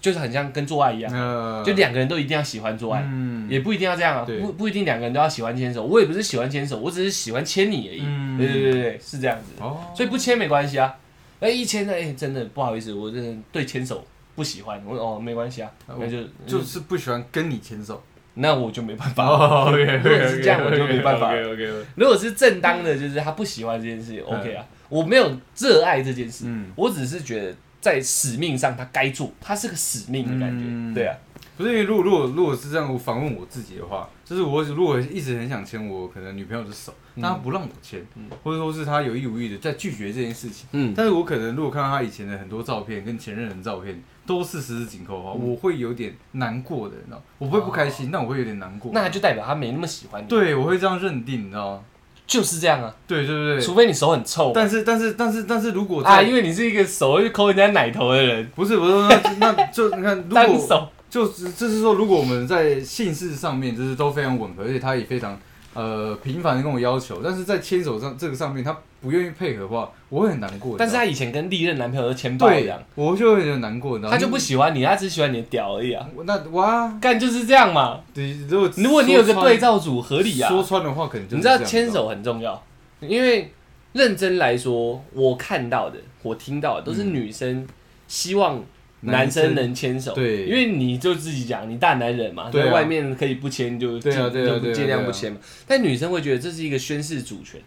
[0.00, 3.02] 就是很像跟做爱一样，呃就两个人都一定要喜欢做爱。
[3.04, 3.50] 嗯。
[3.50, 4.38] 也不一定要这样啊，对。
[4.38, 8.02] 不不一定两个人都要喜欢牵手，我也不是喜欢牵手，我只是喜欢牵你而已。
[8.04, 8.38] 嗯。
[8.38, 10.94] 对对对对，是这样子，哦，所以不牵没关系啊。
[11.40, 18.02] 哎，一千呢，哎，真的不好意思，我真的对牵手不喜欢，我说哦没关系啊，哦那就就就是不喜欢跟你牵手。
[18.40, 19.24] 那我就没办法。
[19.68, 31.16] 如果是这样我就没办法 OK，如果是正当的，就是他不喜欢这件事情，OK 啊，我没有热爱这件事，嗯我只是觉得在使命上他该做，他是个使命的感觉，嗯对啊，
[31.58, 37.20] 不是因为如果如果如果是这样，我反问我自己的话，就是我如果一直很想牵我可能女朋友的手，嗯。
[37.22, 38.30] 但她不让我牵，嗯。
[38.44, 40.68] 或者说是她有意无意的在拒绝这件事情。
[40.70, 45.50] 嗯，但是我可能如果看到她以前的很多照片跟前任的照片都是十指紧扣的话，嗯。
[45.50, 47.22] 我会有点难过的，你知道吗？
[47.38, 48.92] 我不会不开心，但我会有点难过。
[48.94, 51.80] 那就代表他没那么喜欢你，对我会这样认定，你知道吗？
[52.24, 53.60] 就是这样啊，对对对。
[53.60, 65.38] 除非你手很臭但是但是但是但是如果在、啊，因为你是一个手会去抠人家奶头的人，不是不是那那就你看，如果单手，就是就是说，如果我们在姓氏上面就是都非常吻合，而且他也非常
[65.74, 70.76] 呃频繁的跟我要求，但是在牵手上这个上面他不愿意配合的话，我会很难过。
[70.76, 78.00] 但是他以前跟历任男朋友都牵爆这对样，，我就会很难过，你知道吗他就不喜欢你，他只喜欢你的屌而已啊，我那哇，干就是这样嘛。
[78.12, 80.48] 对，如果如果你有个对照组，合理啊。
[80.48, 82.60] 说穿的话，可能就是你知道牵手很重要，
[83.00, 83.52] 因为
[83.92, 87.66] 认真来说，我看到的、我听到的都是嗯女生
[88.08, 88.62] 希望
[89.00, 90.46] 男生能牵手，对。
[90.46, 95.38] 因为你就自己讲，你大男人嘛，在外面可以不牵就对啊尽就对啊对啊尽量不牵嘛。
[95.66, 97.60] 但女生会觉得这是一个宣示主权，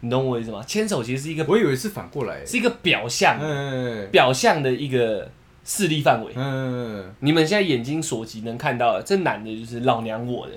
[0.00, 0.62] 你懂我意思吗？
[0.66, 5.30] 牵手其实是一个我以为是反过来，是一个表象，嗯表象的一个
[5.64, 6.32] 势力范围。
[6.34, 10.52] 嗯，你们现在眼睛所及能看到的，这男的就是老娘我的，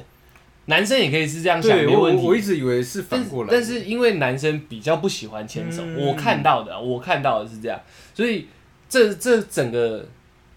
[0.66, 2.24] 男生也可以是这样想，没问题。
[2.24, 6.08] 我我一直以为是反过来，但是因为男生比较不喜欢牵手，嗯。
[6.08, 7.80] 我看到的啊，我看到的是这样，
[8.14, 8.48] 所以
[8.92, 10.06] 这这整个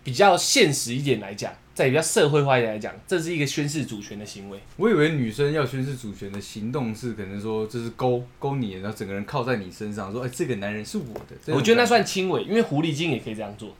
[0.02, 4.58] 比较现实一点来讲，在比较社会化一点来讲，这是一个宣示主权的行为。
[4.76, 11.54] 我以为女生要宣示主权的行动是可能说就是勾勾你，然后整个人靠在你身上，说哎、这个男人是我的。
[11.54, 13.72] 我觉得那算轻微，因为狐狸精也可以这样做。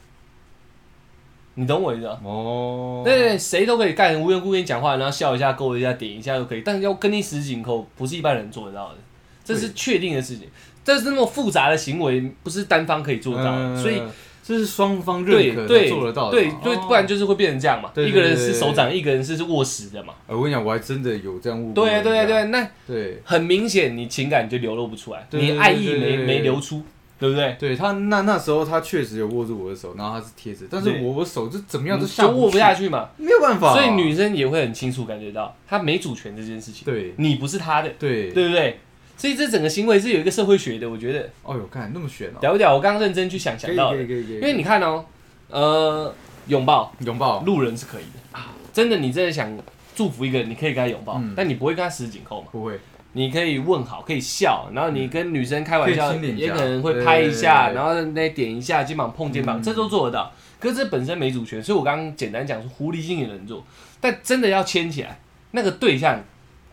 [1.57, 2.21] 你懂我意思吗？
[2.23, 8.99] 哦，对对对，谁都可以干，无缘故跟你讲话，然后笑一下、勾一下、点一下都可以，但是要跟你十指紧扣，不是一般人做得到的，
[9.45, 10.49] 这是确定的事情。
[10.85, 14.03] 这是那么复杂的行为，不是单方可以做到的，嗯所以
[14.47, 16.33] 这是双方认可才对做得到的。
[16.33, 17.91] 对对，哦不然就是会变成这样嘛。
[17.97, 20.13] 一个人是手掌，一个人是握实的嘛。
[20.27, 22.03] 呃我跟你讲，我还真的有这样误过对啊。
[22.03, 26.83] 对啊对啊，那对很明显你情感就流露不出来，你爱意没没流出，
[27.19, 27.57] 对不对？
[27.59, 33.09] 对他那那时候他确实有握住我的手，然后他是贴着，但是我我手就怎么样都下就握不下，去嘛。
[33.17, 33.73] 没有办法。
[33.73, 38.79] 所以女生也会很清楚感觉到，她没主权这件事情，对你不是她的，对对不对？
[39.17, 41.29] 所以这整个行为是有一个社会学的，我觉得。
[41.43, 42.75] 哦哟，看那么悬哦，屌不屌？
[42.75, 45.05] 我刚刚认真去想可以想到的，可以可以可以，因为你看哦，
[45.49, 46.15] 呃，
[46.49, 46.93] 拥抱。
[47.01, 47.41] 拥抱。
[47.43, 48.39] 路人是可以的。
[48.39, 49.57] 啊，真的，你真的想
[49.95, 52.49] 祝福一个人，你可以跟他拥抱嗯，但你不会跟他十指紧扣嘛？
[52.51, 52.79] 不会，
[53.13, 59.63] 你可以问好，可以笑，然后你跟女生开玩笑，可以亲脸颊也可能会拍一下，对然后那点一下，肩膀碰肩膀，嗯。
[59.63, 60.33] 这都做得到。
[60.59, 63.65] 可是这本身没主权，所以我刚刚简单讲说，狐狸精也能做，
[64.01, 65.21] 但真的要牵起来，
[65.53, 66.21] 那个对象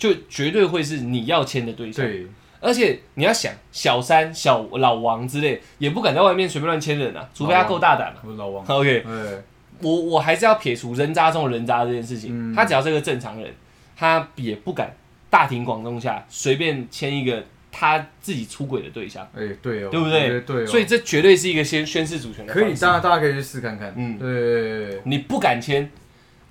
[0.02, 2.04] 就绝对会是你要签的对象。
[2.04, 2.26] 对，
[2.60, 8.22] 而且你要想，小三、小老王之类，也不敢在外面随便乱签人啊，除非他够大胆嘛。
[8.26, 9.43] 我老王，OK，哎，
[9.80, 12.32] 我我还是要撇除人渣中的人渣这件事情。
[12.34, 12.56] 嗯。
[12.56, 13.54] 他只要是个正常人，
[13.95, 14.91] 他也不敢
[15.30, 20.41] 大庭广众下随便签一个他自己出轨的对象，哎，对哦，对不对？
[20.41, 24.18] 对哦，所以这绝对是一个宣宣示主权的可以，大家大家可以去试看看，嗯。
[24.18, 25.88] 对，你不敢牵，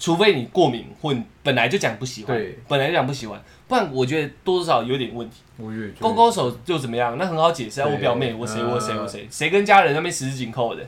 [0.01, 5.43] 除非你过敏或你本来就讲不喜欢对，本来就讲不喜欢，不然我觉得多多少少有点问题。
[5.59, 7.17] 我也觉得勾勾手就怎么样？
[7.19, 10.83] 那很好解释啊，我表妹，我谁嗯我谁我谁，谁跟家人那边十指紧扣的？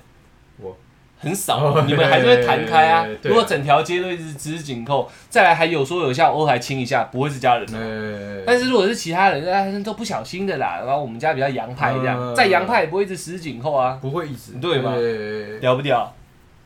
[0.58, 0.74] 我
[1.18, 7.78] 很少你们还是会弹开啊如果整条街都一直十指紧扣，再来还有说有笑，偶尔还亲一下，不会是家人的。
[7.78, 10.80] 哎，但是如果是其他人，那都不小心的啦。
[10.84, 14.94] 然后我们家比较洋派这样，嗯再洋派也不会一直十指紧扣啊，不会一直对吧
[15.60, 16.12] 屌不屌？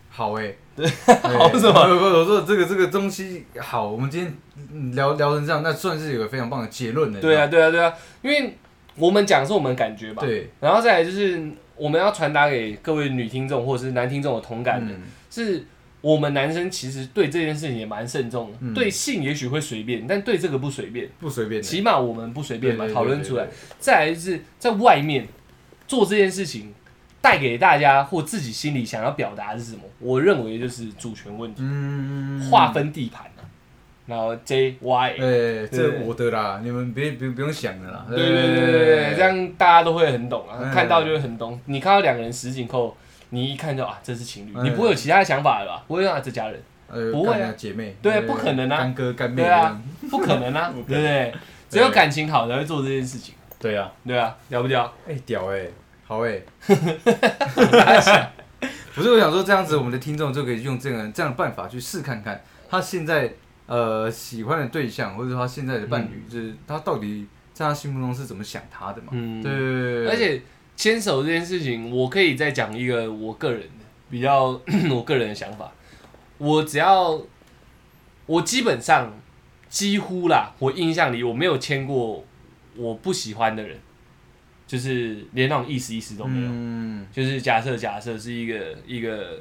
[0.09, 4.35] 好哎，好什么不不，我说这个这个东西好，我们今天
[4.73, 7.21] 嗯聊聊成这样，那算是有个非常棒的结论了。
[7.21, 8.57] 对啊，对啊，对啊，因为
[8.97, 10.23] 我们讲的是我们的感觉吧。
[10.23, 15.03] 对，然后再来就是我们要传达给各位女听众或者是男听众的同感的，嗯。
[15.31, 15.65] 是
[16.01, 18.75] 我们男生其实对这件事情也蛮慎重的，嗯。
[18.75, 23.49] 对性也许会随便，但对这个不随便，不随便，起码我们不随便嘛，讨论出来。
[23.79, 25.27] 再来就是在外面
[25.87, 26.73] 做这件事情，
[27.27, 29.83] 带给大家或自己心里想要表达的是什么？
[29.99, 33.43] 我认为就是主权问题，嗯，划分地盘啊，
[34.07, 35.09] 然后 J Y。
[35.11, 38.07] 哎，这我的啦，你们别不不用想了啦。
[38.09, 41.61] 对对对对对，这样大家都会很懂啊，嗯看到就会很懂。
[41.65, 42.97] 你看到两个人十紧扣，
[43.31, 45.85] 你一看就啊，这是情侣，嗯你不会有其他的想法了吧？
[45.89, 46.63] 不会啊，这家人。
[46.89, 51.35] 呃，不会啊姐妹，对呃不可能啊干哥干妹对啊，不可能啊， 对不对？
[51.69, 54.93] 只有感情好才会做这件事情，对啊，对啊，屌不屌？
[55.09, 55.67] 哎，屌哎，
[56.07, 56.41] 好哎。
[58.95, 63.31] 不是我想说这样子，我们的听众就可以用这个这样的办法去试看看，他现在
[63.67, 69.09] 呃喜欢的对象，或者说他现在的伴侣，就是他到底在他心目中是怎么想他的嘛？
[69.11, 70.41] 嗯对对对对，而且
[70.77, 74.59] 牵手这件事情，我可以再讲一个我个人的比较
[74.91, 75.71] 我个人的想法。
[76.39, 77.21] 我只要
[78.25, 79.13] 我基本上
[79.69, 82.25] 几乎啦，我印象里我没有牵过
[82.77, 83.79] 我不喜欢的人，
[84.67, 86.49] 就是连那种意思意思都没有。
[86.51, 89.41] 嗯，就是假设假设是一个一个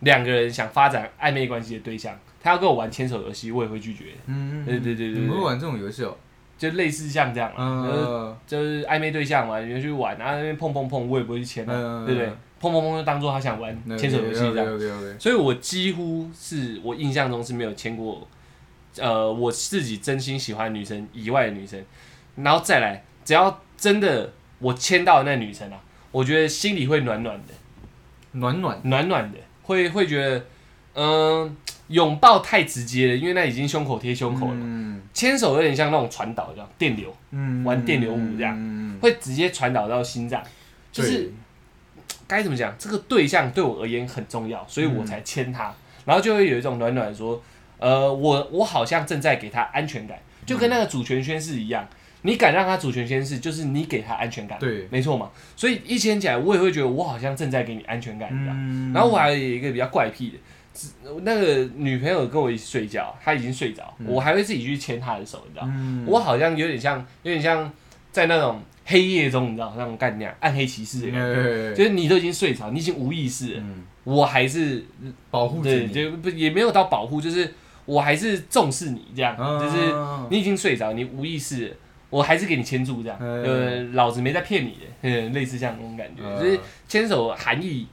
[0.00, 4.18] 两个人想发展暧昧关系的对象，他要跟我玩牵手游戏，我也会拒绝的。
[4.26, 6.16] 嗯，对对对对对，你们会玩这种游戏哦？
[6.56, 12.28] 就类似像这样啊，就是嗯，就是暧昧对象嘛，你就去玩，然后那边碰碰碰，我也不会去牵啊，嗯对不对？
[12.60, 15.20] 碰碰碰就当做他想玩牵手游戏这样。
[15.20, 18.26] 所以我几乎是我印象中是没有牵过，
[18.98, 21.84] 呃，我自己真心喜欢的女生以外的女生，
[22.36, 24.32] 然后再来，只要真的
[24.64, 25.78] 我牵到的那女生啊，
[26.10, 27.52] 我觉得心里会暖暖的，
[28.32, 30.46] 暖暖，暖暖的，会会觉得，
[30.94, 31.56] 嗯、
[31.88, 34.56] 拥抱太直接了，因为那已经胸口贴胸口了
[35.12, 40.42] 牵手有点像那种传导这样，电流嗯玩电流舞这样样会直接传导到心脏，
[40.90, 41.30] 就是
[42.26, 45.74] 该怎么讲，这个对象对我而言很重要，所以我才牵他，
[46.06, 47.42] 然后就会有一种暖暖的说，
[47.78, 51.86] 呃，我我好像正在给他安全感，就跟那个主权宣誓一样，
[52.26, 54.88] 你敢让他主权宣誓，就是你给他安全感，对。
[54.90, 58.56] 没错嘛，所以一牵起来，我也会觉得我好像正在给你安全感一样。
[58.58, 58.92] 嗯。
[58.94, 60.38] 然后我还有一个比较怪癖的，
[60.72, 60.88] 只
[61.20, 66.04] 那个女朋友跟我一起睡觉，她已经睡着，我还会自己去牵她的手，你知道，嗯。
[66.06, 67.70] 我好像有点像，有点像
[68.10, 73.62] 在那种黑夜中，你知道那种干那样暗黑骑士的感觉，对就是你都已经睡着，你已经无意识
[74.04, 74.82] 我还是
[75.30, 77.52] 保护着对，你，就不也没有到保护，就是
[77.84, 79.58] 我还是重视你这样，啊。
[79.58, 79.92] 就是
[80.30, 81.76] 你已经睡着，你无意识了。
[82.14, 87.88] 我还是给你牵住这样，嗯呃，老子没在骗你的，嗯， 类似这样那种感觉，嗯就是牵手含义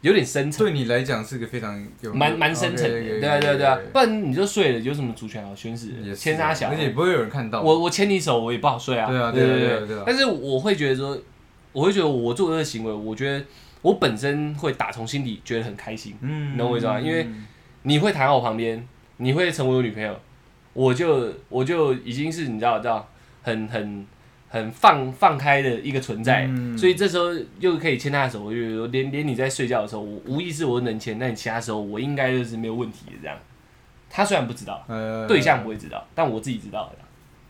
[0.00, 0.66] 有点深层。
[0.66, 6.12] 对你来讲是个非常有蛮蛮深层的对啊对啊对啊，不然你就睡了，有什么主权好宣誓的？
[6.14, 7.62] 牵他小，而且也不会有人看到。
[7.62, 9.08] 我我牵你手，我也不好睡啊。
[9.08, 11.16] 对啊对对啊对啊对啊但是我会觉得说，
[11.72, 13.44] 我会觉得我做这个行为，我觉得
[13.82, 16.16] 我本身会打从心底觉得很开心。
[16.22, 17.24] 嗯你懂我意思吗因为
[17.82, 18.84] 你会躺在我旁边，
[19.18, 20.18] 你会成为我女朋友，
[20.72, 23.06] 我就我就已经是你知道知道
[23.42, 24.06] 很很
[24.48, 27.26] 很放放开的一个存在，嗯所以这时候
[27.58, 33.36] 又可以牵他的手，我连连你在睡觉的时候，我无意识我能牵，那你其他时候我应该就是没有问题的这样。
[34.08, 36.98] 他虽然不知道，呃对象不会知道，但我自己知道的。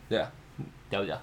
[0.07, 0.31] 对啊，
[0.89, 1.19] 屌不屌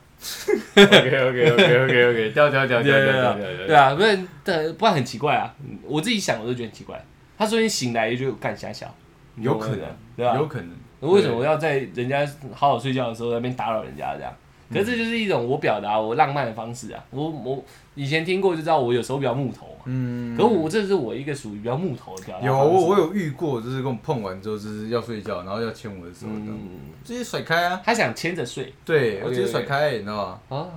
[0.75, 5.55] ？OK OK OK OK OK，掉掉掉掉掉掉掉对啊，不然对，不然很奇怪啊。
[5.61, 7.01] 嗯我自己想，我都觉得很奇怪。
[7.37, 8.93] 他昨天醒来就干瞎想，
[9.37, 10.35] 有可能对吧？
[10.35, 10.71] 有可能。
[11.01, 14.35] 为什么要在人家好好睡觉的时候在那边打扰人家这样？
[14.73, 17.05] 可是这就是一种我表达我浪漫的方式啊。
[17.11, 17.64] 我我
[17.95, 19.85] 以前听过就知道，我有时候比较木头嘛。
[19.87, 26.69] 嗯，可我这是我一个属于比较木头的表达有我我有遇过，就是跟我碰完之后就是要睡觉，然后要牵我的手，这样嗯，
[27.05, 27.81] 直接甩开啊。
[27.85, 30.57] 他想牵着睡对，我直接甩开，你知道吗？
[30.59, 30.69] 啊，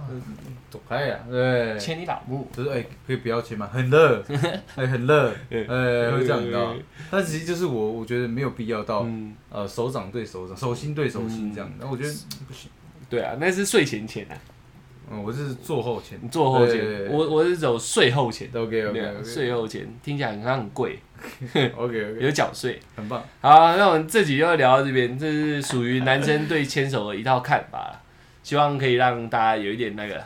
[0.69, 1.77] 走开呀，对。
[1.77, 2.47] 牵你老母。
[2.55, 3.69] 就是哎、可以不要牵吗？
[3.71, 4.23] 很热，
[4.75, 6.75] 哎、很热，对哎、会这样，你知道吗？
[7.11, 11.69] 但其实就是我，我觉得没有必要到、嗯，呃手掌对手掌，手心对手心这样。
[11.77, 12.13] 然后我觉得
[12.47, 12.71] 不行，
[13.11, 14.33] 对啊，那是睡前钱啊，
[15.11, 18.47] 嗯，我是坐后钱你坐后牵对对，对我我是走税后钱。
[18.55, 20.97] ，OK 对 OK 啊，OK 税后钱听起来好像很贵，
[21.53, 22.79] OK OK，有缴税。
[22.95, 23.21] 很棒。
[23.41, 28.01] 好，那我们这集就聊到这边，这是属于男生对牵手的一套看法啦，
[28.41, 30.23] 希望可以让大家有一点那个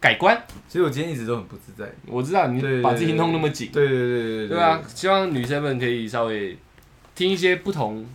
[0.00, 0.42] 改观。
[0.66, 1.86] 其实我今天一直都很不自在。
[2.06, 6.56] 我知道你把自己弄那么紧，对对对对对对啊，希望女生们可以稍微
[7.14, 8.06] 听一些不同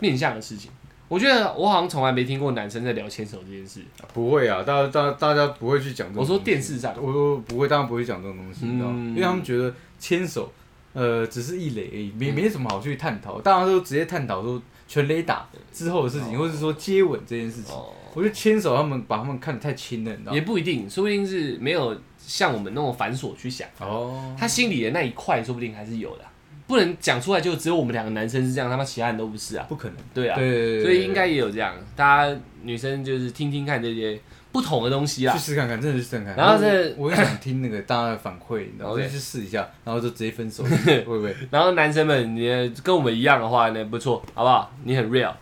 [0.00, 0.70] 面向的事情。
[1.12, 3.82] 我觉得我好像从来没听过男生在聊牵手这件事。
[4.14, 8.94] 不会啊，大大大家不会去讲这种我说电视上，我说不会，当然不会讲这种东西，你知道吗？
[8.96, 10.50] 嗯因为他们觉得牵手，
[10.94, 13.38] 呃，只是一垒而已，没没什么好去探讨。
[13.42, 17.74] 大家都直接探讨说全垒打之后的事情，哦或者说接吻这件事情。
[17.74, 20.34] 哦，我觉得牵手他们把他们看得太轻了，你知道吗？
[20.34, 23.68] 也不一定，说不定是没有像我们那么繁琐去想。
[23.80, 26.31] 哦，他心里的那一块，说不定还是有的啊、
[26.72, 29.66] 不能讲出来，就只有我们两个男生是这样，他妈其他人都不是啊。
[29.68, 29.96] 不可能。
[30.14, 34.18] 对啊，所以应该也有这样，大家女生就是听听看这些
[34.50, 35.38] 不同的东西啊去。
[35.38, 36.34] 试看看，真的去试看看。
[36.36, 41.36] 然后这我我很想听那个大家的反馈，你知道吗？OK 就去试一下，然后就 直接分手， 会不会？
[41.50, 44.72] 然后男生们，你跟我们一样的话呢，不错，好不好？
[44.84, 45.32] 你很 real。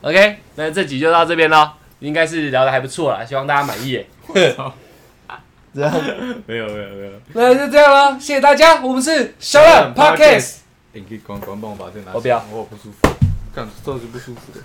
[0.00, 4.04] OK，那这集就到这边了，应该是聊的还不错啦，希望大家满意
[5.74, 7.12] 没有没有没有。
[7.32, 10.61] 那就这样了，谢谢大家，我们是小懒 Podcast。
[10.94, 12.14] 哎你可以管管帮我把这拿起来。
[12.14, 13.08] 我不要我好不舒服，
[13.54, 14.60] 干手是不舒服的。